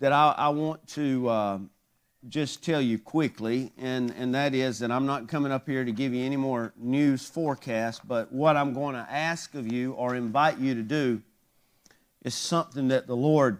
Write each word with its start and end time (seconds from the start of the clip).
that 0.00 0.12
I, 0.12 0.34
I 0.36 0.48
want 0.48 0.86
to 0.88 1.28
uh, 1.28 1.58
just 2.28 2.64
tell 2.64 2.80
you 2.80 2.98
quickly, 2.98 3.72
and, 3.78 4.12
and 4.18 4.34
that 4.34 4.54
is 4.54 4.78
that 4.80 4.90
I'm 4.90 5.06
not 5.06 5.28
coming 5.28 5.52
up 5.52 5.68
here 5.68 5.84
to 5.84 5.92
give 5.92 6.12
you 6.12 6.24
any 6.24 6.36
more 6.36 6.72
news 6.76 7.26
forecast, 7.26 8.06
but 8.06 8.32
what 8.32 8.56
I'm 8.56 8.74
going 8.74 8.94
to 8.94 9.06
ask 9.10 9.54
of 9.54 9.70
you 9.70 9.92
or 9.92 10.14
invite 10.14 10.58
you 10.58 10.74
to 10.74 10.82
do 10.82 11.22
is 12.22 12.34
something 12.34 12.88
that 12.88 13.06
the 13.06 13.16
Lord, 13.16 13.58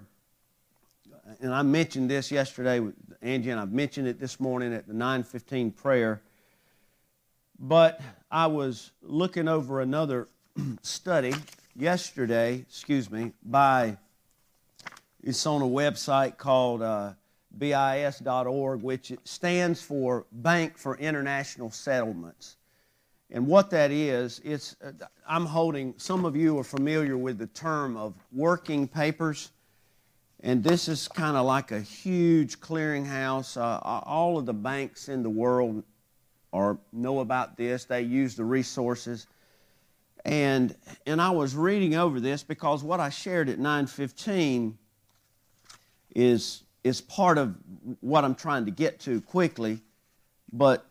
and 1.41 1.55
I 1.55 1.63
mentioned 1.63 2.11
this 2.11 2.31
yesterday 2.31 2.81
with 2.81 2.95
Angie, 3.23 3.51
and 3.51 3.61
I've 3.61 3.73
mentioned 3.73 4.09
it 4.09 4.19
this 4.19 4.41
morning 4.41 4.75
at 4.75 4.87
the 4.87 4.95
915 4.95 5.73
prayer, 5.73 6.21
but 7.59 8.01
I 8.31 8.47
was 8.47 8.93
looking 9.03 9.49
over 9.49 9.81
another 9.81 10.29
study 10.83 11.35
yesterday, 11.77 12.65
excuse 12.69 13.11
me, 13.11 13.33
by, 13.43 13.97
it's 15.23 15.45
on 15.47 15.63
a 15.63 15.67
website 15.67 16.39
called 16.39 16.83
uh, 16.83 17.13
BIS.org, 17.57 18.83
which 18.83 19.13
stands 19.25 19.83
for 19.83 20.27
Bank 20.33 20.79
for 20.79 20.97
International 20.97 21.71
Settlements. 21.71 22.57
And 23.31 23.47
what 23.47 23.71
that 23.71 23.91
is, 23.91 24.41
it's, 24.45 24.77
uh, 24.83 24.93
I'm 25.29 25.47
holding, 25.47 25.95
some 25.99 26.25
of 26.25 26.35
you 26.35 26.59
are 26.59 26.65
familiar 26.65 27.17
with 27.17 27.39
the 27.39 27.47
term 27.49 27.97
of 27.97 28.15
working 28.33 28.89
papers. 28.89 29.51
And 30.41 30.65
this 30.65 30.89
is 30.89 31.07
kind 31.07 31.37
of 31.37 31.47
like 31.47 31.71
a 31.71 31.81
huge 31.81 32.61
clearinghouse. 32.61 33.57
Uh, 33.57 33.79
all 34.05 34.39
of 34.39 34.47
the 34.47 34.55
banks 34.55 35.09
in 35.09 35.23
the 35.23 35.31
world 35.31 35.85
are, 36.53 36.79
know 36.93 37.21
about 37.21 37.57
this, 37.57 37.85
they 37.85 38.03
use 38.03 38.35
the 38.35 38.45
resources. 38.45 39.27
And, 40.25 40.75
and 41.07 41.21
I 41.21 41.31
was 41.31 41.55
reading 41.55 41.95
over 41.95 42.21
this 42.21 42.43
because 42.43 42.83
what 42.83 43.01
I 43.01 43.11
shared 43.11 43.49
at 43.49 43.59
915 43.59 44.77
is 46.15 46.63
is 46.83 47.01
part 47.01 47.37
of 47.39 47.55
what 48.01 48.25
I'm 48.25 48.35
trying 48.35 48.65
to 48.65 48.71
get 48.71 49.01
to 49.01 49.21
quickly, 49.21 49.81
but 50.53 50.87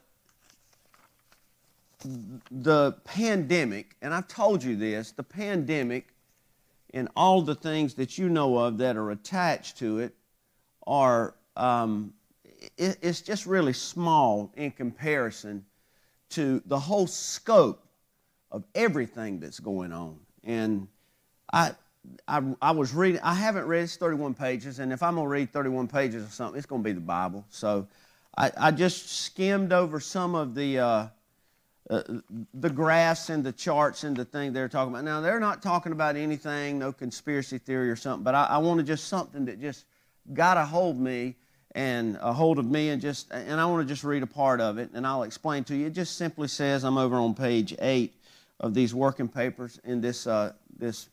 the 2.52 2.94
pandemic, 3.04 3.96
and 4.02 4.14
I've 4.14 4.28
told 4.28 4.64
you 4.64 4.76
this, 4.76 5.12
the 5.12 5.24
pandemic 5.24 6.14
and 6.94 7.10
all 7.16 7.42
the 7.42 7.56
things 7.56 7.96
that 7.96 8.18
you 8.18 8.30
know 8.30 8.58
of 8.58 8.78
that 8.78 8.96
are 8.96 9.12
attached 9.12 9.78
to 9.80 10.00
it 10.00 10.14
are, 10.88 11.36
um, 11.58 12.14
it, 12.78 12.98
it's 13.02 13.22
just 13.22 13.46
really 13.46 13.74
small 13.74 14.52
in 14.56 14.72
comparison 14.72 15.66
to 16.30 16.62
the 16.66 16.80
whole 16.80 17.08
scope 17.08 17.84
of 18.52 18.64
everything 18.76 19.40
that's 19.40 19.60
going 19.60 19.92
on. 19.92 20.20
And 20.44 20.88
I, 21.52 21.72
I, 22.28 22.42
I 22.62 22.72
was 22.72 22.94
reading, 22.94 23.22
I 23.22 23.34
haven't 23.34 23.66
read, 23.66 23.84
it's 23.84 23.96
31 23.96 24.34
pages, 24.34 24.80
and 24.80 24.94
if 24.94 25.04
I'm 25.04 25.16
going 25.16 25.26
to 25.26 25.30
read 25.30 25.52
31 25.52 25.88
pages 25.88 26.24
of 26.24 26.34
something, 26.34 26.58
it's 26.58 26.66
going 26.66 26.82
to 26.82 26.88
be 26.88 26.94
the 26.94 27.02
Bible. 27.02 27.46
So 27.50 27.88
I, 28.38 28.52
I 28.58 28.72
just 28.72 29.26
skimmed 29.26 29.74
over 29.74 30.00
some 30.00 30.36
of 30.36 30.56
the, 30.56 30.80
uh, 30.80 31.08
uh, 31.90 32.04
the 32.54 32.70
graphs 32.70 33.30
and 33.30 33.44
the 33.44 33.52
charts 33.52 34.04
and 34.04 34.16
the 34.16 34.26
thing 34.26 34.54
they're 34.54 34.70
talking 34.70 34.94
about. 34.94 35.04
Now, 35.04 35.22
they're 35.22 35.40
not 35.40 35.62
talking 35.62 35.92
about 35.92 36.16
anything, 36.16 36.80
no 36.80 36.92
conspiracy 36.92 37.58
theory 37.58 37.90
or 37.90 37.96
something, 37.96 38.24
but 38.24 38.36
I, 38.36 38.46
I 38.46 38.58
wanted 38.60 38.86
just 38.86 39.08
something 39.08 39.46
that 39.46 39.60
just 39.60 39.86
got 40.34 40.58
a 40.58 40.66
hold 40.66 41.00
me 41.00 41.36
and 41.74 42.18
a 42.22 42.34
hold 42.34 42.60
of 42.60 42.66
me 42.66 42.90
and 42.90 43.02
just, 43.02 43.32
and 43.32 43.60
I 43.60 43.66
want 43.66 43.88
to 43.88 43.92
just 43.92 44.04
read 44.04 44.24
a 44.24 44.28
part 44.28 44.62
of 44.62 44.78
it, 44.78 44.90
and 44.94 45.06
I'll 45.06 45.24
explain 45.24 45.64
to 45.66 45.76
you. 45.76 45.88
It 45.88 45.94
just 45.94 46.18
simply 46.18 46.48
says, 46.48 46.84
I'm 46.84 46.98
over 46.98 47.16
on 47.18 47.34
page 47.34 47.76
eight 47.80 48.14
of 48.60 48.74
these 48.74 48.94
working 48.94 49.28
papers 49.28 49.80
in 49.84 50.02
this, 50.02 50.28
uh, 50.28 50.54
this 50.78 51.10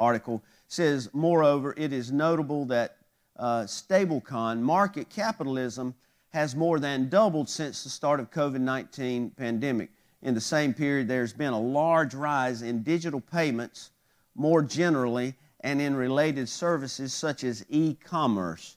article 0.00 0.42
says, 0.66 1.08
moreover, 1.12 1.74
it 1.76 1.92
is 1.92 2.10
notable 2.10 2.64
that 2.66 2.96
uh, 3.36 3.62
stablecoin 3.62 4.60
market 4.60 5.08
capitalism 5.08 5.94
has 6.30 6.56
more 6.56 6.80
than 6.80 7.08
doubled 7.08 7.48
since 7.48 7.84
the 7.84 7.90
start 7.90 8.20
of 8.20 8.30
COVID-19 8.30 9.36
pandemic. 9.36 9.90
In 10.22 10.34
the 10.34 10.40
same 10.40 10.74
period, 10.74 11.08
there's 11.08 11.32
been 11.32 11.52
a 11.52 11.60
large 11.60 12.14
rise 12.14 12.62
in 12.62 12.82
digital 12.82 13.20
payments 13.20 13.90
more 14.34 14.62
generally 14.62 15.34
and 15.60 15.80
in 15.80 15.94
related 15.94 16.48
services 16.48 17.12
such 17.12 17.44
as 17.44 17.64
e-commerce. 17.68 18.76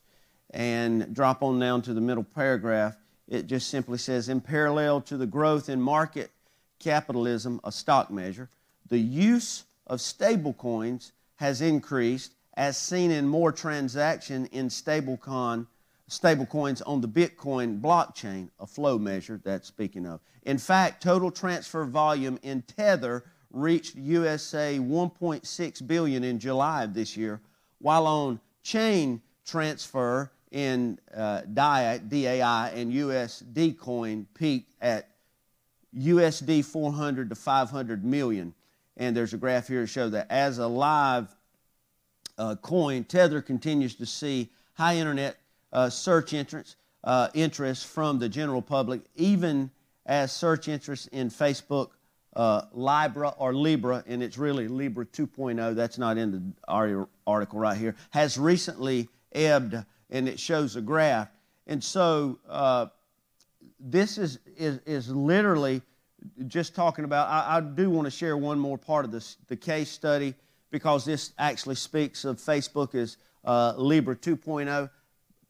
And 0.52 1.14
drop 1.16 1.42
on 1.42 1.60
down 1.60 1.82
to 1.84 1.94
the 1.94 2.02
middle 2.02 2.24
paragraph, 2.24 2.96
it 3.28 3.48
just 3.48 3.70
simply 3.70 3.98
says, 3.98 4.30
in 4.30 4.42
parallel 4.42 5.02
to 5.02 5.18
the 5.18 5.26
growth 5.26 5.70
in 5.70 5.82
market 5.82 6.32
capitalism, 6.80 7.60
a 7.64 7.72
stock 7.72 8.12
measure, 8.12 8.50
the 8.90 9.00
use 9.00 9.64
of 9.88 10.00
stablecoins 10.00 11.12
has 11.36 11.62
increased, 11.62 12.34
as 12.56 12.78
seen 12.78 13.12
in 13.12 13.28
more 13.28 13.52
transaction 13.52 14.46
in 14.48 14.70
stablecoin 14.70 15.68
stablecoins 16.10 16.82
on 16.86 17.02
the 17.02 17.08
Bitcoin 17.08 17.82
blockchain, 17.82 18.50
a 18.60 18.68
flow 18.68 18.98
measure 18.98 19.40
that's 19.44 19.68
speaking 19.68 20.06
of. 20.06 20.20
In 20.44 20.58
fact, 20.58 21.02
total 21.02 21.32
transfer 21.32 21.86
volume 21.86 22.38
in 22.44 22.62
Tether 22.64 23.24
reached 23.52 23.96
USA 23.96 24.78
1.6 24.80 25.88
billion 25.88 26.24
in 26.24 26.40
July 26.40 26.84
of 26.84 26.94
this 26.94 27.16
year, 27.16 27.40
while 27.80 28.06
on 28.08 28.40
chain 28.64 29.22
transfer 29.46 30.32
in 30.52 31.00
uh, 31.16 31.42
DAI 31.42 32.72
and 32.76 32.94
USD 32.94 33.78
coin 33.78 34.28
peaked 34.34 34.74
at 34.82 35.10
USD 35.98 36.66
400 36.66 37.30
to 37.30 37.36
500 37.36 38.04
million. 38.04 38.54
And 38.98 39.16
there's 39.16 39.34
a 39.34 39.38
graph 39.38 39.68
here 39.68 39.82
to 39.82 39.88
show 39.88 40.10
that 40.10 40.28
as 40.30 40.60
a 40.60 40.68
live 40.68 41.34
uh, 42.38 42.56
coin, 42.56 43.04
Tether 43.04 43.42
continues 43.42 43.96
to 43.96 44.06
see 44.06 44.50
high 44.74 44.98
internet 44.98 45.38
uh, 45.72 45.90
search 45.90 46.34
entrance, 46.34 46.76
uh, 47.04 47.30
interest 47.34 47.88
from 47.88 48.20
the 48.20 48.30
general 48.30 48.62
public, 48.62 49.02
even 49.16 49.72
as 50.06 50.32
search 50.32 50.68
interest 50.68 51.08
in 51.10 51.30
Facebook, 51.30 51.90
uh, 52.36 52.64
Libra 52.74 53.30
or 53.38 53.54
Libra, 53.54 54.04
and 54.08 54.24
it's 54.24 54.38
really 54.38 54.68
Libra 54.68 55.06
2.0, 55.06 55.76
that's 55.76 55.98
not 55.98 56.18
in 56.18 56.32
the 56.32 57.08
article 57.28 57.60
right 57.60 57.78
here, 57.78 57.96
has 58.10 58.38
recently 58.38 59.08
ebbed, 59.34 59.76
and 60.10 60.28
it 60.28 60.40
shows 60.40 60.76
a 60.76 60.82
graph. 60.82 61.30
And 61.68 61.84
so 61.84 62.40
uh, 62.50 62.88
this 63.80 64.18
is, 64.18 64.40
is, 64.58 64.80
is 64.86 65.10
literally 65.10 65.82
just 66.48 66.76
talking 66.76 67.06
about, 67.06 67.28
I, 67.28 67.58
I 67.58 67.62
do 67.62 67.90
want 67.90 68.06
to 68.06 68.12
share 68.12 68.38
one 68.38 68.60
more 68.60 68.78
part 68.78 69.06
of 69.06 69.12
this, 69.12 69.38
the 69.48 69.56
case 69.56 69.90
study 69.90 70.36
because 70.72 71.06
this 71.06 71.34
actually 71.38 71.76
speaks 71.76 72.26
of 72.26 72.38
Facebook 72.38 72.96
as 72.96 73.18
uh, 73.46 73.74
Libra 73.78 74.16
2.0. 74.16 74.90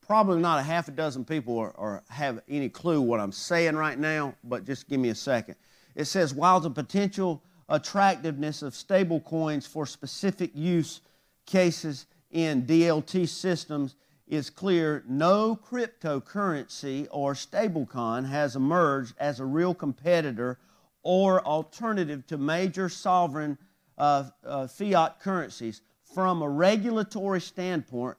Probably 0.06 0.42
not 0.42 0.60
a 0.60 0.64
half 0.64 0.90
a 0.90 0.92
dozen 0.92 1.24
people 1.24 1.58
are, 1.58 1.74
are, 1.78 2.04
have 2.10 2.42
any 2.50 2.68
clue 2.68 3.00
what 3.02 3.20
I'm 3.20 3.32
saying 3.32 3.76
right 3.76 3.98
now, 3.98 4.36
but 4.44 4.66
just 4.66 4.90
give 4.90 5.00
me 5.00 5.10
a 5.10 5.16
second. 5.16 5.56
It 5.96 6.06
says, 6.06 6.34
while 6.34 6.60
the 6.60 6.70
potential 6.70 7.42
attractiveness 7.70 8.62
of 8.62 8.76
stable 8.76 9.22
coins 9.22 9.66
for 9.66 9.86
specific 9.86 10.52
use 10.54 11.02
cases 11.46 12.08
in 12.32 12.66
DLT 12.66 13.30
systems 13.30 13.96
is 14.28 14.50
clear, 14.50 15.04
no 15.08 15.56
cryptocurrency 15.56 17.08
or 17.12 17.34
stablecoin 17.34 18.28
has 18.28 18.56
emerged 18.56 19.14
as 19.20 19.40
a 19.40 19.46
real 19.46 19.74
competitor 19.74 20.58
or 21.04 21.46
alternative 21.46 22.26
to 22.28 22.38
major 22.38 22.88
sovereign 22.90 23.58
uh, 23.98 24.30
uh, 24.46 24.68
fiat 24.68 25.20
currencies. 25.20 25.82
From 26.14 26.42
a 26.42 26.50
regulatory 26.50 27.42
standpoint, 27.42 28.18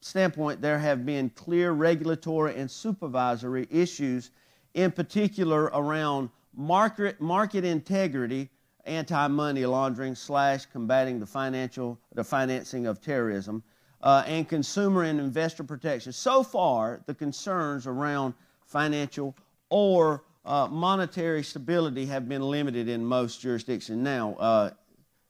standpoint, 0.00 0.60
there 0.60 0.78
have 0.78 1.06
been 1.06 1.30
clear 1.30 1.72
regulatory 1.72 2.56
and 2.56 2.70
supervisory 2.70 3.68
issues, 3.70 4.30
in 4.74 4.90
particular 4.90 5.64
around 5.66 6.30
market, 6.54 7.20
market 7.20 7.64
integrity, 7.64 8.50
anti-money 8.84 9.64
laundering 9.64 10.14
slash 10.14 10.66
combating 10.66 11.18
the 11.18 11.26
financial 11.26 11.98
the 12.14 12.24
financing 12.24 12.86
of 12.86 13.00
terrorism, 13.00 13.62
uh, 14.04 14.22
and 14.26 14.46
consumer 14.46 15.02
and 15.02 15.18
investor 15.18 15.64
protection. 15.64 16.12
So 16.12 16.42
far, 16.42 17.00
the 17.06 17.14
concerns 17.14 17.86
around 17.86 18.34
financial 18.66 19.34
or 19.70 20.22
uh, 20.44 20.68
monetary 20.70 21.42
stability 21.42 22.04
have 22.06 22.28
been 22.28 22.42
limited 22.42 22.86
in 22.86 23.02
most 23.02 23.40
jurisdictions. 23.40 23.98
Now, 23.98 24.34
uh, 24.34 24.70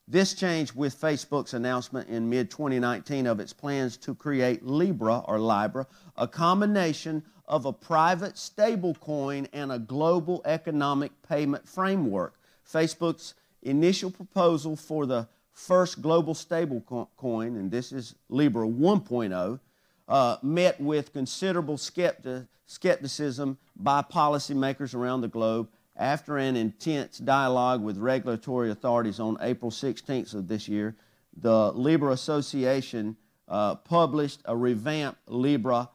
this 0.08 0.34
changed 0.34 0.74
with 0.74 1.00
Facebook's 1.00 1.54
announcement 1.54 2.08
in 2.08 2.28
mid 2.28 2.50
2019 2.50 3.28
of 3.28 3.38
its 3.38 3.52
plans 3.52 3.96
to 3.98 4.14
create 4.14 4.66
Libra 4.66 5.18
or 5.20 5.38
Libra, 5.38 5.86
a 6.16 6.26
combination 6.26 7.22
of 7.46 7.66
a 7.66 7.72
private 7.72 8.34
stablecoin 8.34 9.46
and 9.52 9.70
a 9.70 9.78
global 9.78 10.42
economic 10.44 11.12
payment 11.22 11.66
framework. 11.66 12.34
Facebook's 12.70 13.34
initial 13.62 14.10
proposal 14.10 14.74
for 14.74 15.06
the 15.06 15.28
first 15.54 16.02
global 16.02 16.34
stablecoin, 16.34 17.56
and 17.56 17.70
this 17.70 17.92
is 17.92 18.16
Libra 18.28 18.66
1.0, 18.66 19.60
uh, 20.08 20.36
met 20.42 20.78
with 20.80 21.12
considerable 21.12 21.76
skepti- 21.76 22.46
skepticism 22.66 23.56
by 23.76 24.02
policymakers 24.02 24.94
around 24.94 25.20
the 25.20 25.28
globe 25.28 25.68
after 25.96 26.36
an 26.38 26.56
intense 26.56 27.18
dialogue 27.18 27.82
with 27.82 27.96
regulatory 27.96 28.70
authorities 28.70 29.20
on 29.20 29.38
April 29.40 29.70
16th 29.70 30.34
of 30.34 30.48
this 30.48 30.68
year. 30.68 30.96
The 31.36 31.72
Libra 31.72 32.12
Association 32.12 33.16
uh, 33.48 33.76
published 33.76 34.42
a 34.44 34.56
revamped 34.56 35.20
Libra 35.28 35.88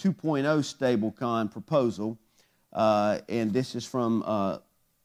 2.0 0.00 0.42
stablecoin 0.44 1.50
proposal, 1.50 2.18
uh, 2.72 3.20
and 3.28 3.52
this 3.52 3.74
is 3.74 3.84
from 3.84 4.22
uh, 4.26 4.58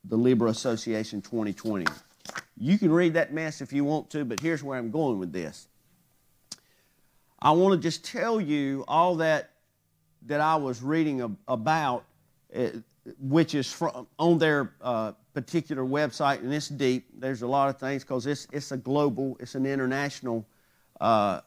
the 0.04 0.16
Libra 0.16 0.50
Association 0.50 1.22
2020. 1.22 1.86
You 2.56 2.78
can 2.78 2.92
read 2.92 3.14
that 3.14 3.32
mess 3.32 3.60
if 3.60 3.72
you 3.72 3.84
want 3.84 4.10
to, 4.10 4.24
but 4.24 4.40
here's 4.40 4.62
where 4.62 4.78
I'm 4.78 4.90
going 4.90 5.18
with 5.18 5.32
this. 5.32 5.68
I 7.40 7.50
want 7.50 7.74
to 7.74 7.88
just 7.88 8.04
tell 8.04 8.40
you 8.40 8.84
all 8.88 9.16
that 9.16 9.50
that 10.26 10.40
I 10.40 10.56
was 10.56 10.82
reading 10.82 11.36
about, 11.46 12.04
uh, 12.56 12.68
which 13.18 13.54
is 13.54 13.70
from 13.70 14.06
on 14.18 14.38
their 14.38 14.72
uh, 14.80 15.12
particular 15.34 15.84
website, 15.84 16.40
and 16.40 16.54
it's 16.54 16.68
deep. 16.68 17.06
There's 17.18 17.42
a 17.42 17.46
lot 17.46 17.68
of 17.68 17.78
things 17.78 18.02
because 18.02 18.26
it's 18.26 18.46
it's 18.52 18.72
a 18.72 18.76
global, 18.76 19.36
it's 19.40 19.54
an 19.54 19.66
international 19.66 20.46
uh, 21.00 21.40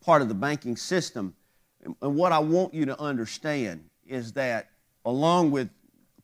part 0.00 0.22
of 0.22 0.28
the 0.28 0.34
banking 0.34 0.76
system. 0.76 1.34
And 2.00 2.14
what 2.14 2.32
I 2.32 2.38
want 2.38 2.74
you 2.74 2.84
to 2.86 3.00
understand 3.00 3.84
is 4.06 4.32
that, 4.34 4.70
along 5.04 5.50
with 5.50 5.70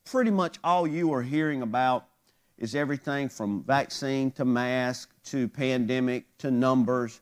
pretty 0.05 0.31
much 0.31 0.59
all 0.63 0.87
you 0.87 1.13
are 1.13 1.23
hearing 1.23 1.63
about, 1.63 2.07
is 2.63 2.77
everything 2.77 3.29
from 3.29 3.65
vaccine 3.65 4.31
to 4.31 4.45
mask 4.45 5.11
to 5.25 5.49
pandemic 5.49 6.25
to 6.39 6.49
numbers. 6.49 7.21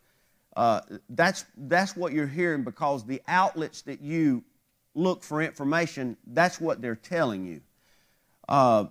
Uh, 0.54 0.82
that's, 1.08 1.46
that's 1.56 1.96
what 1.96 2.12
you're 2.12 2.26
hearing 2.26 2.62
because 2.62 3.06
the 3.06 3.22
outlets 3.26 3.80
that 3.80 4.02
you 4.02 4.44
look 4.94 5.22
for 5.22 5.40
information, 5.40 6.14
that's 6.26 6.60
what 6.60 6.82
they're 6.82 6.94
telling 6.94 7.46
you. 7.46 7.62
Uh, 8.50 8.84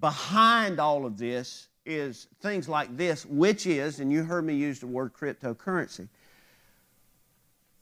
behind 0.00 0.80
all 0.80 1.04
of 1.04 1.18
this 1.18 1.68
is 1.84 2.26
things 2.40 2.70
like 2.70 2.96
this, 2.96 3.26
which 3.26 3.66
is, 3.66 4.00
and 4.00 4.10
you 4.10 4.24
heard 4.24 4.46
me 4.46 4.54
use 4.54 4.80
the 4.80 4.86
word 4.86 5.12
cryptocurrency, 5.12 6.08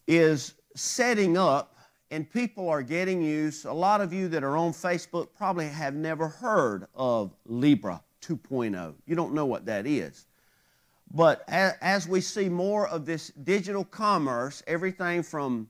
is 0.09 0.55
setting 0.75 1.39
up, 1.39 1.74
and 2.15 2.31
people 2.31 2.69
are 2.69 2.81
getting 2.81 3.21
used. 3.21 3.65
A 3.65 3.73
lot 3.73 4.01
of 4.01 4.13
you 4.13 4.29
that 4.29 4.45
are 4.45 4.57
on 4.57 4.73
Facebook 4.73 5.29
probably 5.37 5.67
have 5.67 5.95
never 5.95 6.29
heard 6.29 6.87
of 6.95 7.35
Libra 7.45 8.01
2.0. 8.23 8.95
You 9.05 9.17
don't 9.17 9.35
know 9.35 9.47
what 9.47 9.67
that 9.67 9.85
is. 9.85 10.27
But 11.13 11.43
as 11.49 12.07
we 12.07 12.21
see 12.21 12.49
more 12.49 12.87
of 12.87 13.05
this 13.05 13.31
digital 13.43 13.85
commerce, 13.85 14.63
everything 14.69 15.25
from 15.25 15.69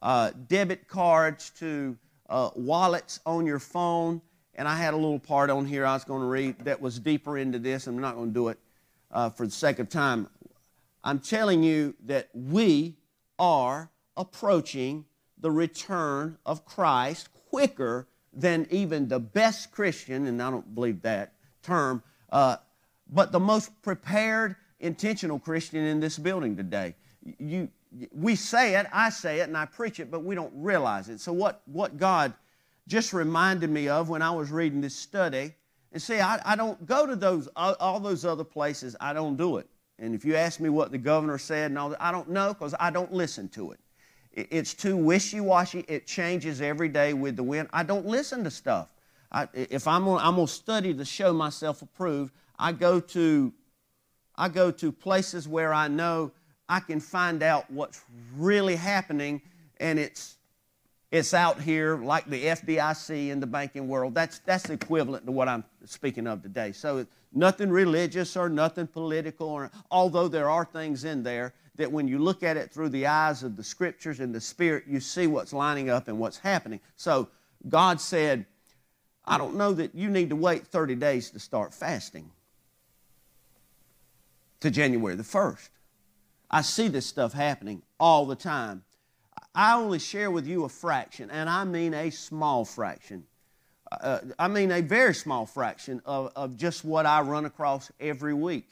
uh, 0.00 0.30
debit 0.46 0.86
cards 0.86 1.50
to 1.58 1.98
uh, 2.28 2.50
wallets 2.54 3.18
on 3.26 3.44
your 3.44 3.58
phone, 3.58 4.22
and 4.54 4.68
I 4.68 4.76
had 4.76 4.94
a 4.94 4.96
little 4.96 5.18
part 5.18 5.50
on 5.50 5.66
here 5.66 5.84
I 5.84 5.94
was 5.94 6.04
going 6.04 6.20
to 6.20 6.28
read 6.28 6.60
that 6.60 6.80
was 6.80 7.00
deeper 7.00 7.36
into 7.36 7.58
this. 7.58 7.88
I'm 7.88 7.98
not 7.98 8.14
going 8.14 8.28
to 8.28 8.34
do 8.34 8.48
it 8.48 8.58
uh, 9.10 9.30
for 9.30 9.44
the 9.44 9.52
sake 9.52 9.80
of 9.80 9.88
time. 9.88 10.28
I'm 11.02 11.18
telling 11.18 11.64
you 11.64 11.96
that 12.06 12.28
we 12.32 12.96
are 13.40 13.90
approaching 14.16 15.04
the 15.40 15.50
return 15.50 16.38
of 16.44 16.64
Christ 16.64 17.28
quicker 17.48 18.06
than 18.32 18.66
even 18.70 19.08
the 19.08 19.18
best 19.18 19.72
Christian, 19.72 20.26
and 20.26 20.42
I 20.42 20.50
don't 20.50 20.74
believe 20.74 21.02
that 21.02 21.32
term, 21.62 22.02
uh, 22.30 22.56
but 23.08 23.32
the 23.32 23.40
most 23.40 23.82
prepared, 23.82 24.56
intentional 24.78 25.38
Christian 25.38 25.84
in 25.84 26.00
this 26.00 26.18
building 26.18 26.56
today. 26.56 26.94
You, 27.38 27.68
we 28.12 28.36
say 28.36 28.76
it, 28.76 28.86
I 28.92 29.10
say 29.10 29.40
it, 29.40 29.48
and 29.48 29.56
I 29.56 29.66
preach 29.66 29.98
it, 29.98 30.10
but 30.10 30.22
we 30.22 30.34
don't 30.34 30.52
realize 30.54 31.08
it. 31.08 31.20
So, 31.20 31.32
what, 31.32 31.62
what 31.66 31.98
God 31.98 32.32
just 32.86 33.12
reminded 33.12 33.68
me 33.70 33.88
of 33.88 34.08
when 34.08 34.22
I 34.22 34.30
was 34.30 34.50
reading 34.50 34.80
this 34.80 34.94
study, 34.94 35.54
and 35.92 36.00
see, 36.00 36.20
I, 36.20 36.40
I 36.44 36.54
don't 36.54 36.86
go 36.86 37.04
to 37.04 37.16
those 37.16 37.48
all 37.56 37.98
those 37.98 38.24
other 38.24 38.44
places. 38.44 38.94
I 39.00 39.12
don't 39.12 39.36
do 39.36 39.56
it. 39.56 39.66
And 39.98 40.14
if 40.14 40.24
you 40.24 40.36
ask 40.36 40.60
me 40.60 40.68
what 40.68 40.92
the 40.92 40.98
governor 40.98 41.36
said 41.36 41.70
and 41.70 41.78
all 41.78 41.90
that, 41.90 42.00
I 42.00 42.12
don't 42.12 42.30
know 42.30 42.54
because 42.54 42.74
I 42.78 42.90
don't 42.90 43.12
listen 43.12 43.48
to 43.50 43.72
it. 43.72 43.80
It's 44.32 44.74
too 44.74 44.96
wishy 44.96 45.40
washy. 45.40 45.84
It 45.88 46.06
changes 46.06 46.60
every 46.60 46.88
day 46.88 47.14
with 47.14 47.36
the 47.36 47.42
wind. 47.42 47.68
I 47.72 47.82
don't 47.82 48.06
listen 48.06 48.44
to 48.44 48.50
stuff. 48.50 48.88
I, 49.32 49.48
if 49.52 49.86
I'm 49.88 50.04
gonna, 50.04 50.22
I'm 50.22 50.36
gonna 50.36 50.48
study 50.48 50.94
to 50.94 51.04
show 51.04 51.32
myself 51.32 51.82
approved, 51.82 52.32
I 52.58 52.72
go 52.72 53.00
to 53.00 53.52
I 54.36 54.48
go 54.48 54.70
to 54.70 54.92
places 54.92 55.46
where 55.46 55.74
I 55.74 55.88
know 55.88 56.32
I 56.68 56.80
can 56.80 57.00
find 57.00 57.42
out 57.42 57.70
what's 57.70 58.02
really 58.36 58.76
happening, 58.76 59.42
and 59.78 59.98
it's 59.98 60.36
it's 61.10 61.34
out 61.34 61.60
here 61.60 61.96
like 61.96 62.26
the 62.26 62.44
FDIC 62.44 63.30
in 63.30 63.40
the 63.40 63.46
banking 63.46 63.88
world. 63.88 64.14
That's 64.14 64.38
that's 64.40 64.70
equivalent 64.70 65.26
to 65.26 65.32
what 65.32 65.48
I'm 65.48 65.64
speaking 65.84 66.26
of 66.26 66.42
today. 66.42 66.70
So 66.72 67.04
nothing 67.32 67.70
religious 67.70 68.36
or 68.36 68.48
nothing 68.48 68.86
political, 68.86 69.48
or 69.48 69.70
although 69.90 70.28
there 70.28 70.48
are 70.48 70.64
things 70.64 71.04
in 71.04 71.22
there 71.24 71.52
that 71.80 71.90
when 71.90 72.08
you 72.08 72.18
look 72.18 72.42
at 72.42 72.56
it 72.56 72.70
through 72.70 72.90
the 72.90 73.06
eyes 73.06 73.42
of 73.42 73.56
the 73.56 73.64
scriptures 73.64 74.20
and 74.20 74.34
the 74.34 74.40
spirit, 74.40 74.84
you 74.86 75.00
see 75.00 75.26
what's 75.26 75.52
lining 75.52 75.90
up 75.90 76.08
and 76.08 76.18
what's 76.18 76.38
happening. 76.38 76.80
So 76.96 77.28
God 77.68 78.00
said, 78.00 78.46
I 79.24 79.38
don't 79.38 79.56
know 79.56 79.72
that 79.72 79.94
you 79.94 80.08
need 80.08 80.30
to 80.30 80.36
wait 80.36 80.66
30 80.66 80.94
days 80.96 81.30
to 81.30 81.38
start 81.38 81.74
fasting 81.74 82.30
to 84.60 84.70
January 84.70 85.16
the 85.16 85.22
1st. 85.22 85.68
I 86.50 86.62
see 86.62 86.88
this 86.88 87.06
stuff 87.06 87.32
happening 87.32 87.82
all 87.98 88.26
the 88.26 88.36
time. 88.36 88.84
I 89.54 89.74
only 89.74 89.98
share 89.98 90.30
with 90.30 90.46
you 90.46 90.64
a 90.64 90.68
fraction, 90.68 91.30
and 91.30 91.48
I 91.48 91.64
mean 91.64 91.94
a 91.94 92.10
small 92.10 92.64
fraction. 92.64 93.24
Uh, 93.90 94.20
I 94.38 94.48
mean 94.48 94.70
a 94.70 94.80
very 94.80 95.14
small 95.14 95.46
fraction 95.46 96.00
of, 96.04 96.32
of 96.36 96.56
just 96.56 96.84
what 96.84 97.06
I 97.06 97.22
run 97.22 97.44
across 97.44 97.90
every 97.98 98.34
week. 98.34 98.68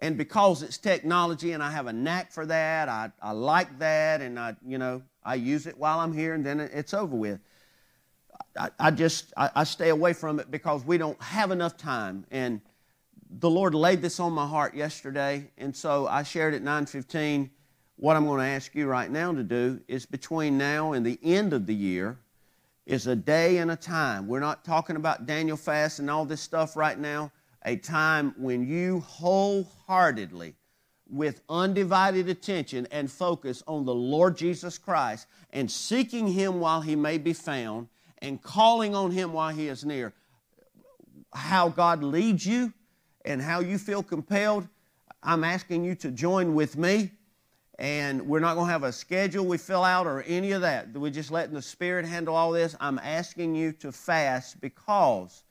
And 0.00 0.18
because 0.18 0.62
it's 0.62 0.76
technology 0.76 1.52
and 1.52 1.62
I 1.62 1.70
have 1.70 1.86
a 1.86 1.92
knack 1.92 2.30
for 2.30 2.44
that, 2.46 2.88
I, 2.88 3.10
I 3.22 3.32
like 3.32 3.78
that, 3.78 4.20
and 4.20 4.38
I, 4.38 4.54
you 4.66 4.76
know, 4.76 5.02
I 5.24 5.36
use 5.36 5.66
it 5.66 5.78
while 5.78 6.00
I'm 6.00 6.12
here, 6.12 6.34
and 6.34 6.44
then 6.44 6.60
it's 6.60 6.92
over 6.92 7.16
with. 7.16 7.40
I, 8.58 8.70
I 8.78 8.90
just 8.90 9.32
I, 9.36 9.50
I 9.54 9.64
stay 9.64 9.88
away 9.88 10.12
from 10.12 10.38
it 10.38 10.50
because 10.50 10.84
we 10.84 10.98
don't 10.98 11.20
have 11.22 11.50
enough 11.50 11.78
time. 11.78 12.26
And 12.30 12.60
the 13.38 13.48
Lord 13.48 13.74
laid 13.74 14.02
this 14.02 14.20
on 14.20 14.32
my 14.32 14.46
heart 14.46 14.74
yesterday, 14.74 15.50
and 15.56 15.74
so 15.74 16.06
I 16.06 16.22
shared 16.22 16.52
at 16.52 16.62
9:15. 16.62 17.50
What 17.98 18.14
I'm 18.14 18.26
going 18.26 18.40
to 18.40 18.46
ask 18.46 18.74
you 18.74 18.86
right 18.86 19.10
now 19.10 19.32
to 19.32 19.42
do 19.42 19.80
is 19.88 20.04
between 20.04 20.58
now 20.58 20.92
and 20.92 21.06
the 21.06 21.18
end 21.22 21.54
of 21.54 21.64
the 21.64 21.74
year 21.74 22.18
is 22.84 23.06
a 23.06 23.16
day 23.16 23.56
and 23.56 23.70
a 23.70 23.76
time. 23.76 24.28
We're 24.28 24.40
not 24.40 24.66
talking 24.66 24.96
about 24.96 25.24
Daniel 25.24 25.56
fast 25.56 25.98
and 25.98 26.10
all 26.10 26.26
this 26.26 26.42
stuff 26.42 26.76
right 26.76 26.98
now 26.98 27.32
a 27.66 27.76
time 27.76 28.34
when 28.38 28.66
you 28.66 29.00
wholeheartedly, 29.00 30.54
with 31.08 31.42
undivided 31.48 32.28
attention 32.28 32.86
and 32.90 33.10
focus 33.10 33.62
on 33.66 33.84
the 33.84 33.94
Lord 33.94 34.36
Jesus 34.36 34.78
Christ 34.78 35.26
and 35.52 35.70
seeking 35.70 36.26
Him 36.26 36.58
while 36.58 36.80
He 36.80 36.96
may 36.96 37.18
be 37.18 37.32
found 37.32 37.88
and 38.18 38.42
calling 38.42 38.94
on 38.94 39.10
Him 39.10 39.32
while 39.32 39.52
He 39.52 39.68
is 39.68 39.84
near, 39.84 40.14
how 41.32 41.68
God 41.68 42.02
leads 42.02 42.46
you 42.46 42.72
and 43.24 43.42
how 43.42 43.60
you 43.60 43.78
feel 43.78 44.02
compelled, 44.02 44.68
I'm 45.22 45.44
asking 45.44 45.84
you 45.84 45.94
to 45.96 46.10
join 46.10 46.54
with 46.54 46.76
me. 46.76 47.10
And 47.78 48.22
we're 48.26 48.40
not 48.40 48.54
going 48.54 48.68
to 48.68 48.72
have 48.72 48.84
a 48.84 48.92
schedule 48.92 49.44
we 49.44 49.58
fill 49.58 49.84
out 49.84 50.06
or 50.06 50.22
any 50.22 50.52
of 50.52 50.62
that. 50.62 50.92
We're 50.94 51.10
just 51.10 51.30
letting 51.30 51.54
the 51.54 51.60
Spirit 51.60 52.06
handle 52.06 52.34
all 52.34 52.52
this. 52.52 52.74
I'm 52.80 52.98
asking 53.00 53.54
you 53.54 53.72
to 53.72 53.92
fast 53.92 54.60
because 54.60 55.42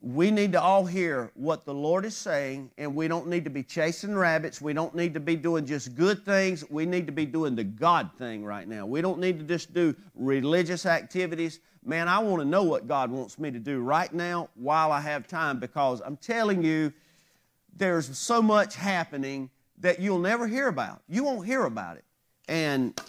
we 0.00 0.30
need 0.30 0.52
to 0.52 0.60
all 0.60 0.84
hear 0.84 1.30
what 1.34 1.64
the 1.64 1.74
Lord 1.74 2.04
is 2.04 2.16
saying, 2.16 2.70
and 2.78 2.94
we 2.94 3.08
don't 3.08 3.26
need 3.26 3.44
to 3.44 3.50
be 3.50 3.62
chasing 3.62 4.14
rabbits. 4.14 4.60
We 4.60 4.72
don't 4.72 4.94
need 4.94 5.14
to 5.14 5.20
be 5.20 5.36
doing 5.36 5.66
just 5.66 5.94
good 5.94 6.24
things. 6.24 6.68
We 6.70 6.84
need 6.84 7.06
to 7.06 7.12
be 7.12 7.26
doing 7.26 7.54
the 7.56 7.64
God 7.64 8.10
thing 8.18 8.44
right 8.44 8.68
now. 8.68 8.86
We 8.86 9.00
don't 9.00 9.18
need 9.18 9.38
to 9.38 9.44
just 9.44 9.72
do 9.72 9.94
religious 10.14 10.84
activities. 10.86 11.60
Man, 11.84 12.08
I 12.08 12.18
want 12.18 12.42
to 12.42 12.48
know 12.48 12.62
what 12.62 12.86
God 12.86 13.10
wants 13.10 13.38
me 13.38 13.50
to 13.50 13.58
do 13.58 13.80
right 13.80 14.12
now 14.12 14.50
while 14.54 14.92
I 14.92 15.00
have 15.00 15.26
time 15.26 15.58
because 15.58 16.00
I'm 16.04 16.16
telling 16.16 16.62
you, 16.62 16.92
there's 17.76 18.16
so 18.16 18.42
much 18.42 18.76
happening 18.76 19.48
that 19.78 20.00
you'll 20.00 20.18
never 20.18 20.46
hear 20.46 20.68
about. 20.68 21.02
You 21.08 21.24
won't 21.24 21.46
hear 21.46 21.64
about 21.64 21.96
it. 21.96 22.04
And 22.48 23.00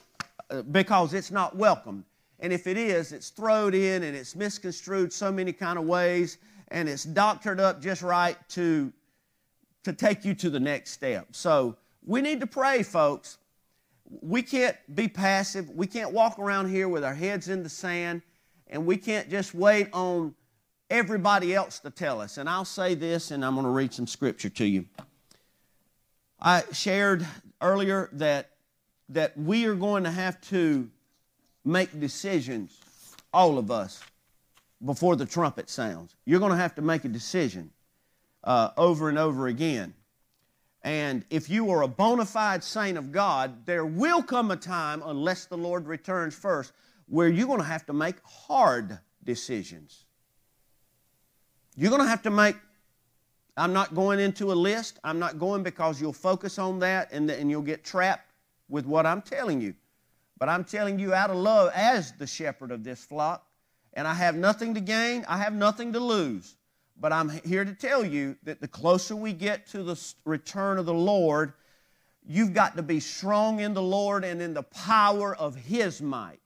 uh, 0.49 0.61
because 0.63 1.13
it's 1.13 1.31
not 1.31 1.55
welcomed. 1.55 2.05
And 2.39 2.51
if 2.51 2.67
it 2.67 2.77
is, 2.77 3.11
it's 3.11 3.29
thrown 3.29 3.73
in 3.73 4.03
and 4.03 4.15
it's 4.15 4.35
misconstrued 4.35 5.13
so 5.13 5.31
many 5.31 5.53
kind 5.53 5.77
of 5.77 5.85
ways 5.85 6.37
and 6.73 6.89
it's 6.89 7.03
doctored 7.03 7.59
up 7.59 7.81
just 7.81 8.01
right 8.01 8.35
to, 8.49 8.91
to 9.83 9.93
take 9.93 10.25
you 10.25 10.33
to 10.33 10.49
the 10.49 10.59
next 10.59 10.91
step. 10.91 11.27
So 11.31 11.77
we 12.05 12.19
need 12.19 12.41
to 12.41 12.47
pray, 12.47 12.83
folks. 12.83 13.37
We 14.21 14.41
can't 14.41 14.75
be 14.93 15.07
passive. 15.07 15.69
We 15.69 15.87
can't 15.87 16.11
walk 16.11 16.39
around 16.39 16.69
here 16.69 16.89
with 16.89 17.03
our 17.03 17.13
heads 17.13 17.47
in 17.47 17.63
the 17.63 17.69
sand, 17.69 18.23
and 18.67 18.85
we 18.85 18.97
can't 18.97 19.29
just 19.29 19.53
wait 19.53 19.87
on 19.93 20.33
everybody 20.89 21.53
else 21.53 21.79
to 21.79 21.91
tell 21.91 22.19
us. 22.19 22.37
And 22.37 22.49
I'll 22.49 22.65
say 22.65 22.95
this, 22.95 23.31
and 23.31 23.45
I'm 23.45 23.53
going 23.53 23.65
to 23.65 23.71
read 23.71 23.93
some 23.93 24.07
scripture 24.07 24.49
to 24.49 24.65
you. 24.65 24.85
I 26.41 26.63
shared 26.73 27.25
earlier 27.61 28.09
that, 28.13 28.49
that 29.09 29.37
we 29.37 29.65
are 29.65 29.75
going 29.75 30.03
to 30.03 30.11
have 30.11 30.41
to 30.41 30.89
make 31.63 31.97
decisions, 31.99 32.77
all 33.31 33.57
of 33.57 33.71
us, 33.71 34.01
before 34.85 35.15
the 35.15 35.25
trumpet 35.25 35.69
sounds. 35.69 36.15
You're 36.25 36.39
going 36.39 36.51
to 36.51 36.57
have 36.57 36.75
to 36.75 36.81
make 36.81 37.05
a 37.05 37.09
decision 37.09 37.71
uh, 38.43 38.71
over 38.77 39.09
and 39.09 39.17
over 39.17 39.47
again. 39.47 39.93
And 40.83 41.23
if 41.29 41.49
you 41.49 41.71
are 41.71 41.83
a 41.83 41.87
bona 41.87 42.25
fide 42.25 42.63
saint 42.63 42.97
of 42.97 43.11
God, 43.11 43.65
there 43.65 43.85
will 43.85 44.21
come 44.21 44.51
a 44.51 44.57
time, 44.57 45.01
unless 45.05 45.45
the 45.45 45.57
Lord 45.57 45.87
returns 45.87 46.35
first, 46.35 46.73
where 47.07 47.29
you're 47.29 47.47
going 47.47 47.59
to 47.59 47.65
have 47.65 47.85
to 47.85 47.93
make 47.93 48.15
hard 48.25 48.99
decisions. 49.23 50.05
You're 51.77 51.89
going 51.89 52.01
to 52.01 52.07
have 52.07 52.21
to 52.23 52.29
make, 52.29 52.57
I'm 53.55 53.71
not 53.71 53.95
going 53.95 54.19
into 54.19 54.51
a 54.51 54.53
list. 54.53 54.99
I'm 55.03 55.19
not 55.19 55.39
going 55.39 55.63
because 55.63 56.01
you'll 56.01 56.11
focus 56.11 56.59
on 56.59 56.79
that 56.79 57.11
and, 57.11 57.29
and 57.31 57.49
you'll 57.49 57.61
get 57.61 57.85
trapped 57.85 58.31
with 58.67 58.85
what 58.85 59.05
I'm 59.05 59.21
telling 59.21 59.61
you. 59.61 59.73
But 60.37 60.49
I'm 60.49 60.65
telling 60.65 60.99
you 60.99 61.13
out 61.13 61.29
of 61.29 61.37
love 61.37 61.71
as 61.73 62.11
the 62.13 62.27
shepherd 62.27 62.71
of 62.71 62.83
this 62.83 63.03
flock, 63.03 63.47
and 63.93 64.07
I 64.07 64.13
have 64.13 64.35
nothing 64.35 64.73
to 64.73 64.81
gain, 64.81 65.25
I 65.27 65.37
have 65.37 65.53
nothing 65.53 65.93
to 65.93 65.99
lose. 65.99 66.55
But 66.99 67.11
I'm 67.11 67.29
here 67.29 67.65
to 67.65 67.73
tell 67.73 68.05
you 68.05 68.37
that 68.43 68.61
the 68.61 68.67
closer 68.67 69.15
we 69.15 69.33
get 69.33 69.67
to 69.67 69.83
the 69.83 70.13
return 70.25 70.77
of 70.77 70.85
the 70.85 70.93
Lord, 70.93 71.53
you've 72.25 72.53
got 72.53 72.77
to 72.77 72.83
be 72.83 72.99
strong 72.99 73.59
in 73.59 73.73
the 73.73 73.81
Lord 73.81 74.23
and 74.23 74.41
in 74.41 74.53
the 74.53 74.63
power 74.63 75.35
of 75.35 75.55
His 75.55 76.01
might. 76.01 76.39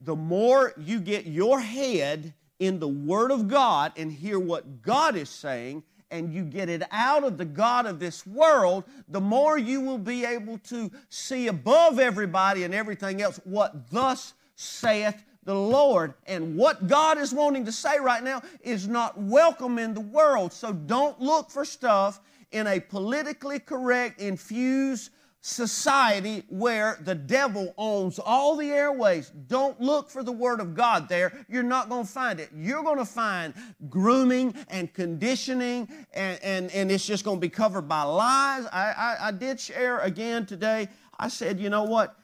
The 0.00 0.16
more 0.16 0.72
you 0.76 1.00
get 1.00 1.26
your 1.26 1.60
head 1.60 2.34
in 2.58 2.78
the 2.78 2.88
Word 2.88 3.30
of 3.30 3.48
God 3.48 3.92
and 3.96 4.12
hear 4.12 4.38
what 4.38 4.82
God 4.82 5.16
is 5.16 5.30
saying, 5.30 5.84
and 6.10 6.32
you 6.32 6.42
get 6.42 6.68
it 6.68 6.82
out 6.90 7.24
of 7.24 7.36
the 7.36 7.44
God 7.44 7.86
of 7.86 8.00
this 8.00 8.26
world, 8.26 8.84
the 9.08 9.20
more 9.20 9.58
you 9.58 9.80
will 9.80 9.98
be 9.98 10.24
able 10.24 10.58
to 10.58 10.90
see 11.08 11.48
above 11.48 11.98
everybody 11.98 12.64
and 12.64 12.74
everything 12.74 13.20
else 13.20 13.40
what 13.44 13.90
thus 13.90 14.32
saith 14.56 15.24
the 15.48 15.54
Lord. 15.54 16.12
And 16.26 16.58
what 16.58 16.88
God 16.88 17.16
is 17.16 17.32
wanting 17.32 17.64
to 17.64 17.72
say 17.72 17.98
right 17.98 18.22
now 18.22 18.42
is 18.60 18.86
not 18.86 19.16
welcome 19.16 19.78
in 19.78 19.94
the 19.94 20.00
world. 20.02 20.52
So 20.52 20.74
don't 20.74 21.18
look 21.18 21.50
for 21.50 21.64
stuff 21.64 22.20
in 22.52 22.66
a 22.66 22.78
politically 22.78 23.58
correct, 23.58 24.20
infused 24.20 25.10
society 25.40 26.42
where 26.50 26.98
the 27.02 27.14
devil 27.14 27.72
owns 27.78 28.18
all 28.18 28.56
the 28.56 28.68
airways. 28.70 29.30
Don't 29.46 29.80
look 29.80 30.10
for 30.10 30.22
the 30.22 30.32
Word 30.32 30.60
of 30.60 30.74
God 30.74 31.08
there. 31.08 31.32
You're 31.48 31.62
not 31.62 31.88
going 31.88 32.04
to 32.04 32.12
find 32.12 32.40
it. 32.40 32.50
You're 32.54 32.82
going 32.82 32.98
to 32.98 33.06
find 33.06 33.54
grooming 33.88 34.54
and 34.68 34.92
conditioning, 34.92 35.88
and, 36.12 36.38
and, 36.42 36.70
and 36.72 36.92
it's 36.92 37.06
just 37.06 37.24
going 37.24 37.38
to 37.38 37.40
be 37.40 37.48
covered 37.48 37.88
by 37.88 38.02
lies. 38.02 38.66
I, 38.66 38.92
I, 38.92 39.28
I 39.28 39.30
did 39.30 39.58
share 39.58 40.00
again 40.00 40.44
today. 40.44 40.88
I 41.18 41.28
said, 41.28 41.58
you 41.58 41.70
know 41.70 41.84
what? 41.84 42.16